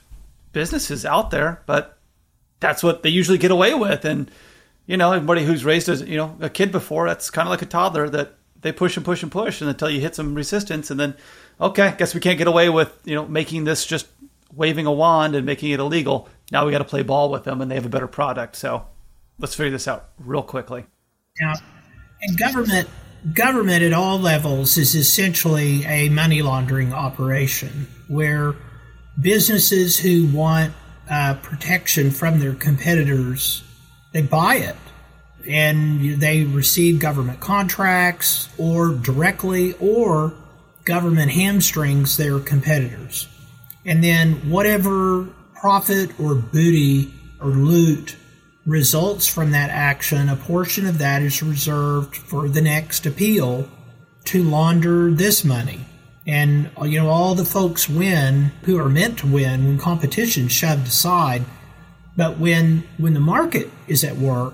businesses 0.51 1.05
out 1.05 1.31
there, 1.31 1.61
but 1.65 1.97
that's 2.59 2.83
what 2.83 3.03
they 3.03 3.09
usually 3.09 3.37
get 3.37 3.51
away 3.51 3.73
with. 3.73 4.05
And 4.05 4.29
you 4.85 4.97
know, 4.97 5.11
everybody 5.11 5.45
who's 5.45 5.65
raised 5.65 5.89
as 5.89 6.01
you 6.01 6.17
know 6.17 6.35
a 6.39 6.49
kid 6.49 6.71
before, 6.71 7.07
that's 7.07 7.29
kind 7.29 7.47
of 7.47 7.51
like 7.51 7.61
a 7.61 7.67
toddler 7.67 8.09
that 8.09 8.35
they 8.61 8.71
push 8.71 8.97
and 8.97 9.05
push 9.05 9.23
and 9.23 9.31
push, 9.31 9.61
and 9.61 9.69
until 9.69 9.89
you 9.89 10.01
hit 10.01 10.15
some 10.15 10.35
resistance, 10.35 10.91
and 10.91 10.99
then 10.99 11.15
okay, 11.59 11.95
guess 11.97 12.13
we 12.13 12.21
can't 12.21 12.37
get 12.37 12.47
away 12.47 12.69
with 12.69 12.97
you 13.03 13.15
know 13.15 13.25
making 13.27 13.63
this 13.63 13.85
just 13.85 14.07
waving 14.55 14.85
a 14.85 14.91
wand 14.91 15.35
and 15.35 15.45
making 15.45 15.71
it 15.71 15.79
illegal. 15.79 16.29
Now 16.51 16.65
we 16.65 16.71
got 16.71 16.79
to 16.79 16.85
play 16.85 17.03
ball 17.03 17.29
with 17.29 17.43
them, 17.43 17.61
and 17.61 17.69
they 17.69 17.75
have 17.75 17.85
a 17.85 17.89
better 17.89 18.07
product. 18.07 18.55
So 18.55 18.85
let's 19.39 19.55
figure 19.55 19.71
this 19.71 19.87
out 19.87 20.09
real 20.19 20.43
quickly. 20.43 20.85
Now, 21.39 21.53
and 22.21 22.37
government 22.37 22.89
government 23.33 23.83
at 23.83 23.93
all 23.93 24.19
levels 24.19 24.77
is 24.77 24.95
essentially 24.95 25.85
a 25.85 26.09
money 26.09 26.41
laundering 26.41 26.93
operation 26.93 27.87
where 28.09 28.53
businesses 29.19 29.97
who 29.97 30.27
want 30.27 30.73
uh, 31.09 31.33
protection 31.35 32.11
from 32.11 32.39
their 32.39 32.53
competitors 32.53 33.63
they 34.11 34.21
buy 34.21 34.55
it 34.55 34.75
and 35.47 36.21
they 36.21 36.43
receive 36.43 36.99
government 36.99 37.39
contracts 37.39 38.49
or 38.57 38.93
directly 38.93 39.73
or 39.79 40.33
government 40.85 41.31
hamstrings 41.31 42.17
their 42.17 42.39
competitors 42.39 43.27
and 43.85 44.03
then 44.03 44.49
whatever 44.49 45.27
profit 45.55 46.19
or 46.19 46.35
booty 46.35 47.13
or 47.39 47.49
loot 47.49 48.15
results 48.65 49.27
from 49.27 49.51
that 49.51 49.69
action, 49.69 50.29
a 50.29 50.35
portion 50.35 50.87
of 50.87 50.97
that 50.97 51.21
is 51.21 51.43
reserved 51.43 52.15
for 52.15 52.47
the 52.47 52.61
next 52.61 53.05
appeal 53.05 53.69
to 54.25 54.43
launder 54.43 55.11
this 55.11 55.43
money. 55.43 55.85
And 56.25 56.69
you 56.83 57.01
know, 57.01 57.09
all 57.09 57.35
the 57.35 57.43
folks 57.43 57.89
win 57.89 58.51
who 58.63 58.77
are 58.79 58.87
meant 58.89 59.19
to 59.19 59.27
win 59.27 59.65
when 59.65 59.77
competition 59.77 60.47
shoved 60.47 60.87
aside. 60.87 61.43
But 62.15 62.37
when 62.37 62.83
when 62.97 63.13
the 63.13 63.19
market 63.19 63.69
is 63.87 64.03
at 64.03 64.15
work, 64.15 64.53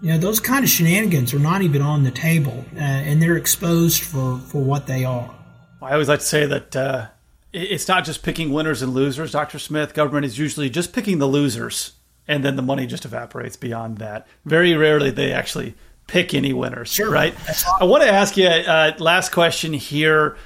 you 0.00 0.12
know, 0.12 0.18
those 0.18 0.40
kind 0.40 0.64
of 0.64 0.70
shenanigans 0.70 1.34
are 1.34 1.38
not 1.38 1.62
even 1.62 1.82
on 1.82 2.04
the 2.04 2.10
table, 2.10 2.64
uh, 2.76 2.78
and 2.78 3.20
they're 3.20 3.36
exposed 3.36 4.02
for 4.02 4.38
for 4.38 4.62
what 4.62 4.86
they 4.86 5.04
are. 5.04 5.34
I 5.82 5.92
always 5.92 6.08
like 6.08 6.20
to 6.20 6.24
say 6.24 6.46
that 6.46 6.74
uh, 6.74 7.08
it's 7.56 7.88
not 7.88 8.04
just 8.04 8.22
picking 8.22 8.52
winners 8.52 8.82
and 8.82 8.92
losers, 8.92 9.32
Dr. 9.32 9.58
Smith. 9.58 9.94
Government 9.94 10.26
is 10.26 10.38
usually 10.38 10.68
just 10.68 10.92
picking 10.92 11.18
the 11.18 11.26
losers 11.26 11.92
and 12.28 12.44
then 12.44 12.56
the 12.56 12.62
money 12.62 12.86
just 12.86 13.04
evaporates 13.04 13.56
beyond 13.56 13.98
that. 13.98 14.26
Very 14.44 14.74
rarely 14.74 15.10
they 15.10 15.32
actually 15.32 15.74
pick 16.06 16.34
any 16.34 16.52
winners, 16.52 16.92
sure. 16.92 17.10
right? 17.10 17.34
I 17.80 17.84
want 17.84 18.02
to 18.02 18.10
ask 18.10 18.36
you 18.36 18.46
uh, 18.46 18.92
last 18.98 19.32
question 19.32 19.72
here. 19.72 20.36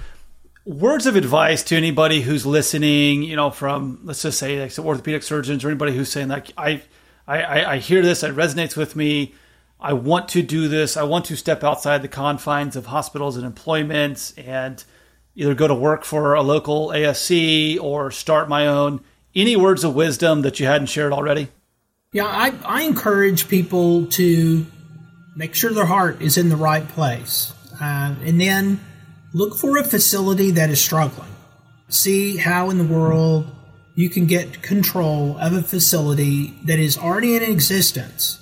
Words 0.65 1.07
of 1.07 1.17
advice 1.17 1.63
to 1.65 1.77
anybody 1.77 2.21
who's 2.21 2.47
listening, 2.47 3.23
you 3.23 3.35
know, 3.35 3.51
from 3.51 4.01
let's 4.05 4.23
just 4.23 4.39
say 4.39 4.61
like 4.61 4.79
orthopedic 4.79 5.23
surgeons 5.23 5.65
or 5.65 5.69
anybody 5.69 5.97
who's 5.97 6.11
saying 6.11 6.29
like 6.29 6.53
I, 6.57 6.83
I, 7.27 7.65
I 7.65 7.79
hear 7.79 8.03
this, 8.03 8.23
it 8.23 8.35
resonates 8.37 8.77
with 8.77 8.95
me. 8.95 9.35
I 9.81 9.95
want 9.95 10.29
to 10.31 10.43
do 10.43 10.69
this. 10.69 10.97
I 10.97 11.05
want 11.05 11.25
to 11.27 11.37
step 11.37 11.65
outside 11.65 12.03
the 12.03 12.09
confines 12.09 12.77
of 12.77 12.87
hospitals 12.87 13.37
and 13.37 13.47
employments 13.47 14.33
and 14.37 14.85
either 15.41 15.55
go 15.55 15.67
to 15.67 15.75
work 15.75 16.05
for 16.05 16.35
a 16.35 16.43
local 16.43 16.89
ASC 16.89 17.81
or 17.81 18.11
start 18.11 18.47
my 18.49 18.67
own. 18.67 19.01
Any 19.35 19.57
words 19.57 19.85
of 19.85 19.95
wisdom 19.95 20.43
that 20.43 20.61
you 20.61 20.67
hadn't 20.67 20.89
shared 20.89 21.15
already? 21.15 21.49
Yeah, 22.13 22.27
I, 22.27 22.53
I 22.67 22.83
encourage 22.83 23.49
people 23.49 24.07
to 24.07 24.67
make 25.35 25.55
sure 25.55 25.73
their 25.73 25.87
heart 25.87 26.21
is 26.21 26.37
in 26.37 26.51
the 26.51 26.57
right 26.57 26.87
place. 26.87 27.55
Uh, 27.81 28.15
and 28.23 28.39
then 28.39 28.81
look 29.33 29.57
for 29.57 29.79
a 29.79 29.85
facility 29.85 30.51
that 30.51 30.69
is 30.69 30.79
struggling. 30.81 31.31
See 31.89 32.37
how 32.37 32.69
in 32.69 32.77
the 32.77 32.85
world 32.85 33.51
you 33.95 34.11
can 34.11 34.27
get 34.27 34.61
control 34.61 35.39
of 35.39 35.55
a 35.55 35.63
facility 35.63 36.55
that 36.65 36.79
is 36.79 36.99
already 36.99 37.37
in 37.37 37.43
existence. 37.45 38.37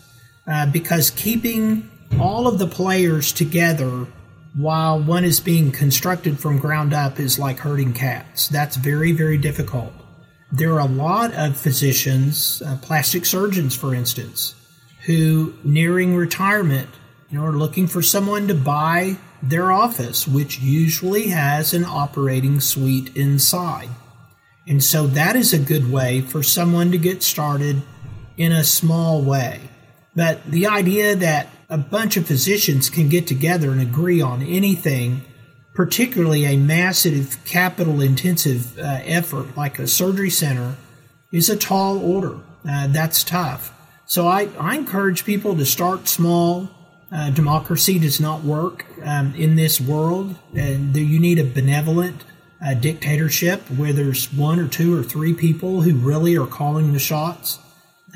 Uh, 0.49 0.67
because 0.67 1.11
keeping 1.11 1.89
all 2.19 2.49
of 2.49 2.59
the 2.59 2.67
players 2.67 3.33
together 3.33 4.09
while 4.55 5.01
one 5.01 5.25
is 5.25 5.41
being 5.41 5.73
constructed 5.73 6.39
from 6.39 6.59
ground 6.59 6.93
up 6.93 7.21
is 7.21 7.39
like 7.39 7.59
herding 7.59 7.93
cats. 7.93 8.49
That's 8.49 8.77
very, 8.77 9.13
very 9.13 9.39
difficult. 9.39 9.93
There 10.51 10.73
are 10.75 10.81
a 10.81 10.87
lot 10.87 11.35
of 11.35 11.57
physicians, 11.57 12.63
uh, 12.65 12.79
plastic 12.81 13.27
surgeons, 13.27 13.77
for 13.77 13.95
instance, 13.95 14.55
who 15.07 15.55
nearing 15.63 16.17
retirement, 16.17 16.89
you 17.29 17.39
know, 17.39 17.45
are 17.45 17.53
looking 17.53 17.87
for 17.87 18.03
someone 18.03 18.49
to 18.49 18.55
buy 18.55 19.19
their 19.43 19.71
office, 19.71 20.27
which 20.27 20.59
usually 20.59 21.29
has 21.29 21.75
an 21.75 21.85
operating 21.85 22.61
suite 22.61 23.17
inside. 23.17 23.91
And 24.67 24.83
so 24.83 25.07
that 25.09 25.37
is 25.37 25.53
a 25.53 25.59
good 25.59 25.91
way 25.91 26.21
for 26.21 26.43
someone 26.43 26.91
to 26.93 26.99
get 26.99 27.23
started 27.23 27.83
in 28.37 28.53
a 28.53 28.65
small 28.65 29.23
way. 29.23 29.61
But 30.15 30.45
the 30.51 30.67
idea 30.67 31.17
that 31.17 31.49
a 31.69 31.79
bunch 31.79 32.17
of 32.17 32.27
physicians 32.27 32.91
can 32.91 33.09
get 33.09 33.27
together 33.27 33.71
and 33.71 33.81
agree 33.81 34.21
on 34.21 34.43
anything 34.43 35.23
particularly 35.79 36.45
a 36.45 36.57
massive 36.57 37.39
capital 37.45 38.01
intensive 38.01 38.77
uh, 38.81 38.99
effort 39.05 39.57
like 39.57 39.79
a 39.79 39.87
surgery 39.87 40.29
center, 40.29 40.77
is 41.31 41.49
a 41.49 41.57
tall 41.57 41.99
order. 41.99 42.37
Uh, 42.69 42.89
that's 42.89 43.23
tough. 43.23 43.73
So 44.05 44.27
I, 44.27 44.49
I 44.59 44.75
encourage 44.75 45.25
people 45.25 45.57
to 45.57 45.65
start 45.65 46.09
small. 46.09 46.69
Uh, 47.13 47.31
democracy 47.31 48.01
does 48.01 48.19
not 48.19 48.43
work 48.43 48.87
um, 49.05 49.33
in 49.37 49.55
this 49.55 49.81
world. 49.81 50.35
And 50.53 50.97
you 50.97 51.21
need 51.21 51.39
a 51.39 51.45
benevolent 51.45 52.25
uh, 52.61 52.75
dictatorship 52.75 53.61
where 53.71 53.93
there's 53.93 54.33
one 54.33 54.59
or 54.59 54.67
two 54.67 54.99
or 54.99 55.05
three 55.05 55.33
people 55.33 55.83
who 55.83 55.95
really 55.95 56.37
are 56.37 56.49
calling 56.49 56.93
the 56.93 56.99
shots. 56.99 57.61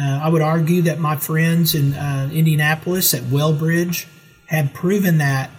Uh, 0.00 0.20
I 0.22 0.28
would 0.28 0.42
argue 0.42 0.82
that 0.82 0.98
my 0.98 1.16
friends 1.16 1.74
in 1.74 1.94
uh, 1.94 2.30
Indianapolis 2.32 3.14
at 3.14 3.22
Wellbridge 3.22 4.06
have 4.46 4.72
proven 4.72 5.18
that 5.18 5.50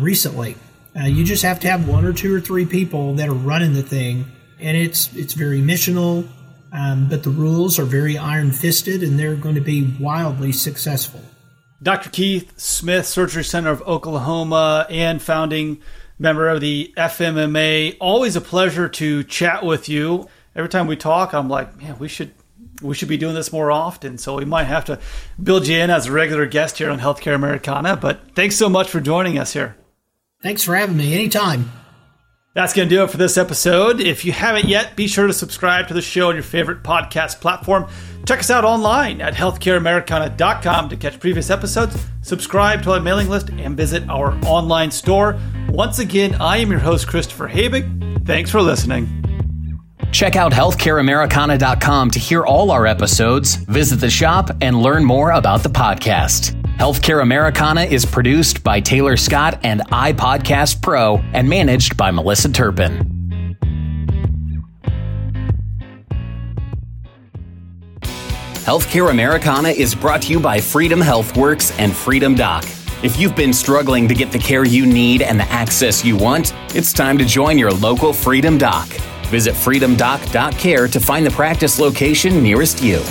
recently. 0.00 0.56
Uh, 0.98 1.04
you 1.04 1.24
just 1.24 1.42
have 1.42 1.60
to 1.60 1.68
have 1.68 1.88
one 1.88 2.04
or 2.04 2.12
two 2.12 2.34
or 2.34 2.40
three 2.40 2.66
people 2.66 3.14
that 3.14 3.28
are 3.28 3.34
running 3.34 3.72
the 3.72 3.82
thing, 3.82 4.24
and 4.58 4.76
it's 4.76 5.14
it's 5.14 5.34
very 5.34 5.60
missional. 5.60 6.26
Um, 6.72 7.08
but 7.08 7.22
the 7.22 7.30
rules 7.30 7.78
are 7.78 7.84
very 7.84 8.18
iron 8.18 8.52
fisted, 8.52 9.02
and 9.02 9.18
they're 9.18 9.36
going 9.36 9.54
to 9.54 9.60
be 9.60 9.94
wildly 9.98 10.52
successful. 10.52 11.20
Dr. 11.82 12.10
Keith 12.10 12.58
Smith, 12.58 13.06
Surgery 13.06 13.44
Center 13.44 13.70
of 13.70 13.80
Oklahoma, 13.82 14.86
and 14.90 15.22
founding 15.22 15.80
member 16.18 16.48
of 16.48 16.60
the 16.60 16.92
FMMA. 16.96 17.96
Always 18.00 18.36
a 18.36 18.40
pleasure 18.40 18.88
to 18.88 19.24
chat 19.24 19.64
with 19.64 19.88
you. 19.88 20.28
Every 20.54 20.68
time 20.68 20.88
we 20.88 20.96
talk, 20.96 21.32
I'm 21.32 21.48
like, 21.48 21.80
man, 21.80 21.98
we 21.98 22.08
should 22.08 22.32
we 22.82 22.94
should 22.94 23.08
be 23.08 23.16
doing 23.16 23.34
this 23.34 23.52
more 23.52 23.70
often. 23.70 24.18
So 24.18 24.36
we 24.36 24.44
might 24.44 24.64
have 24.64 24.84
to 24.86 24.98
build 25.42 25.66
you 25.66 25.78
in 25.78 25.90
as 25.90 26.06
a 26.06 26.12
regular 26.12 26.46
guest 26.46 26.78
here 26.78 26.90
on 26.90 27.00
Healthcare 27.00 27.34
Americana. 27.34 27.96
But 27.96 28.34
thanks 28.34 28.56
so 28.56 28.68
much 28.68 28.88
for 28.88 29.00
joining 29.00 29.38
us 29.38 29.52
here. 29.52 29.76
Thanks 30.42 30.62
for 30.62 30.74
having 30.74 30.96
me. 30.96 31.14
Anytime. 31.14 31.70
That's 32.54 32.72
going 32.72 32.88
to 32.88 32.94
do 32.94 33.04
it 33.04 33.10
for 33.10 33.18
this 33.18 33.36
episode. 33.36 34.00
If 34.00 34.24
you 34.24 34.32
haven't 34.32 34.64
yet, 34.64 34.96
be 34.96 35.06
sure 35.06 35.28
to 35.28 35.32
subscribe 35.32 35.86
to 35.88 35.94
the 35.94 36.02
show 36.02 36.28
on 36.28 36.34
your 36.34 36.42
favorite 36.42 36.82
podcast 36.82 37.40
platform. 37.40 37.86
Check 38.26 38.40
us 38.40 38.50
out 38.50 38.64
online 38.64 39.20
at 39.20 39.34
healthcareamericana.com 39.34 40.88
to 40.88 40.96
catch 40.96 41.20
previous 41.20 41.50
episodes, 41.50 41.96
subscribe 42.22 42.82
to 42.82 42.92
our 42.92 43.00
mailing 43.00 43.28
list, 43.28 43.50
and 43.50 43.76
visit 43.76 44.08
our 44.08 44.32
online 44.44 44.90
store. 44.90 45.38
Once 45.68 45.98
again, 45.98 46.34
I 46.40 46.56
am 46.58 46.70
your 46.70 46.80
host, 46.80 47.06
Christopher 47.06 47.48
Habig. 47.48 48.26
Thanks 48.26 48.50
for 48.50 48.60
listening. 48.60 49.27
Check 50.12 50.36
out 50.36 50.52
healthcareamericana.com 50.52 52.10
to 52.10 52.18
hear 52.18 52.44
all 52.44 52.70
our 52.70 52.86
episodes, 52.86 53.56
visit 53.56 53.96
the 53.96 54.10
shop, 54.10 54.50
and 54.60 54.80
learn 54.80 55.04
more 55.04 55.32
about 55.32 55.62
the 55.62 55.68
podcast. 55.68 56.54
Healthcare 56.78 57.22
Americana 57.22 57.82
is 57.82 58.06
produced 58.06 58.62
by 58.62 58.80
Taylor 58.80 59.16
Scott 59.16 59.60
and 59.64 59.80
iPodcast 59.90 60.80
Pro 60.80 61.18
and 61.32 61.48
managed 61.48 61.96
by 61.96 62.10
Melissa 62.10 62.50
Turpin. 62.50 63.18
Healthcare 68.68 69.10
Americana 69.10 69.70
is 69.70 69.94
brought 69.94 70.22
to 70.22 70.32
you 70.32 70.38
by 70.38 70.60
Freedom 70.60 71.00
HealthWorks 71.00 71.74
and 71.78 71.96
Freedom 71.96 72.34
Doc. 72.34 72.64
If 73.02 73.18
you've 73.18 73.34
been 73.34 73.52
struggling 73.54 74.06
to 74.08 74.14
get 74.14 74.30
the 74.30 74.38
care 74.38 74.64
you 74.64 74.84
need 74.84 75.22
and 75.22 75.40
the 75.40 75.50
access 75.50 76.04
you 76.04 76.16
want, 76.16 76.52
it's 76.74 76.92
time 76.92 77.16
to 77.16 77.24
join 77.24 77.58
your 77.58 77.72
local 77.72 78.12
Freedom 78.12 78.58
Doc. 78.58 78.88
Visit 79.28 79.54
freedomdoc.care 79.54 80.88
to 80.88 81.00
find 81.00 81.24
the 81.24 81.30
practice 81.30 81.78
location 81.78 82.42
nearest 82.42 82.82
you. 82.82 83.02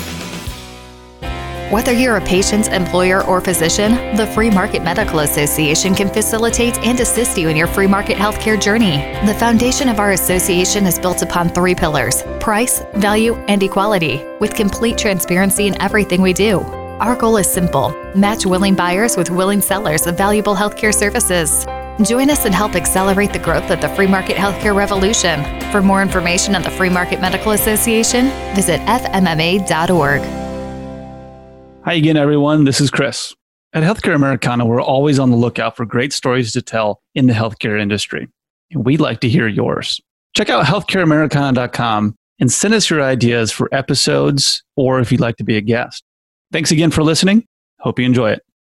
Whether 1.70 1.92
you're 1.92 2.16
a 2.16 2.22
patient, 2.22 2.70
employer, 2.70 3.26
or 3.26 3.42
physician, 3.42 4.16
the 4.16 4.26
Free 4.28 4.50
Market 4.50 4.84
Medical 4.84 5.20
Association 5.20 5.94
can 5.94 6.08
facilitate 6.08 6.78
and 6.78 6.98
assist 7.02 7.38
you 7.38 7.50
in 7.50 7.58
your 7.58 7.68
free 7.68 7.88
market 7.88 8.16
healthcare 8.16 8.58
journey. 8.60 8.98
The 9.26 9.36
foundation 9.38 9.90
of 9.90 10.00
our 10.00 10.12
association 10.12 10.86
is 10.86 10.98
built 10.98 11.24
upon 11.24 11.50
three 11.50 11.76
pillars 11.76 12.24
price, 12.40 12.84
value, 12.96 13.36
and 13.50 13.62
equality, 13.62 14.24
with 14.40 14.54
complete 14.54 14.98
transparency 14.98 15.68
in 15.68 15.80
everything 15.82 16.22
we 16.22 16.32
do. 16.32 16.62
Our 17.02 17.18
goal 17.18 17.36
is 17.36 17.52
simple 17.52 17.90
match 18.16 18.46
willing 18.46 18.74
buyers 18.74 19.18
with 19.18 19.30
willing 19.30 19.62
sellers 19.62 20.08
of 20.08 20.18
valuable 20.18 20.56
healthcare 20.56 20.96
services. 20.96 21.66
Join 22.04 22.30
us 22.30 22.46
and 22.46 22.54
help 22.54 22.76
accelerate 22.76 23.34
the 23.34 23.40
growth 23.40 23.70
of 23.72 23.82
the 23.82 23.90
free 23.90 24.08
market 24.08 24.38
healthcare 24.38 24.76
revolution. 24.76 25.44
For 25.72 25.82
more 25.82 26.02
information 26.02 26.56
on 26.56 26.62
the 26.62 26.70
Free 26.70 26.90
Market 26.90 27.20
Medical 27.20 27.54
Association, 27.54 28.26
visit 28.56 28.80
fmma.org. 28.82 30.22
Hi 31.84 31.94
again, 31.94 32.18
everyone. 32.18 32.66
This 32.66 32.82
is 32.82 32.92
Chris. 32.92 33.34
At 33.74 33.84
Healthcare 33.84 34.16
Americana, 34.16 34.66
we're 34.66 34.82
always 34.82 35.20
on 35.20 35.32
the 35.32 35.38
lookout 35.38 35.76
for 35.76 35.86
great 35.86 36.14
stories 36.14 36.52
to 36.54 36.62
tell 36.62 37.02
in 37.16 37.28
the 37.28 37.34
healthcare 37.34 37.80
industry. 37.80 38.28
And 38.72 38.86
we'd 38.86 39.00
like 39.00 39.20
to 39.22 39.30
hear 39.30 39.48
yours. 39.48 40.00
Check 40.36 40.50
out 40.50 40.66
healthcareamericana.com 40.66 42.16
and 42.40 42.52
send 42.52 42.74
us 42.74 42.90
your 42.90 43.02
ideas 43.02 43.52
for 43.52 43.74
episodes 43.74 44.64
or 44.76 45.00
if 45.00 45.12
you'd 45.12 45.22
like 45.22 45.38
to 45.38 45.44
be 45.44 45.58
a 45.58 45.62
guest. 45.62 46.04
Thanks 46.52 46.72
again 46.72 46.92
for 46.92 47.04
listening. 47.04 47.46
Hope 47.80 48.00
you 48.00 48.06
enjoy 48.06 48.32
it. 48.32 48.47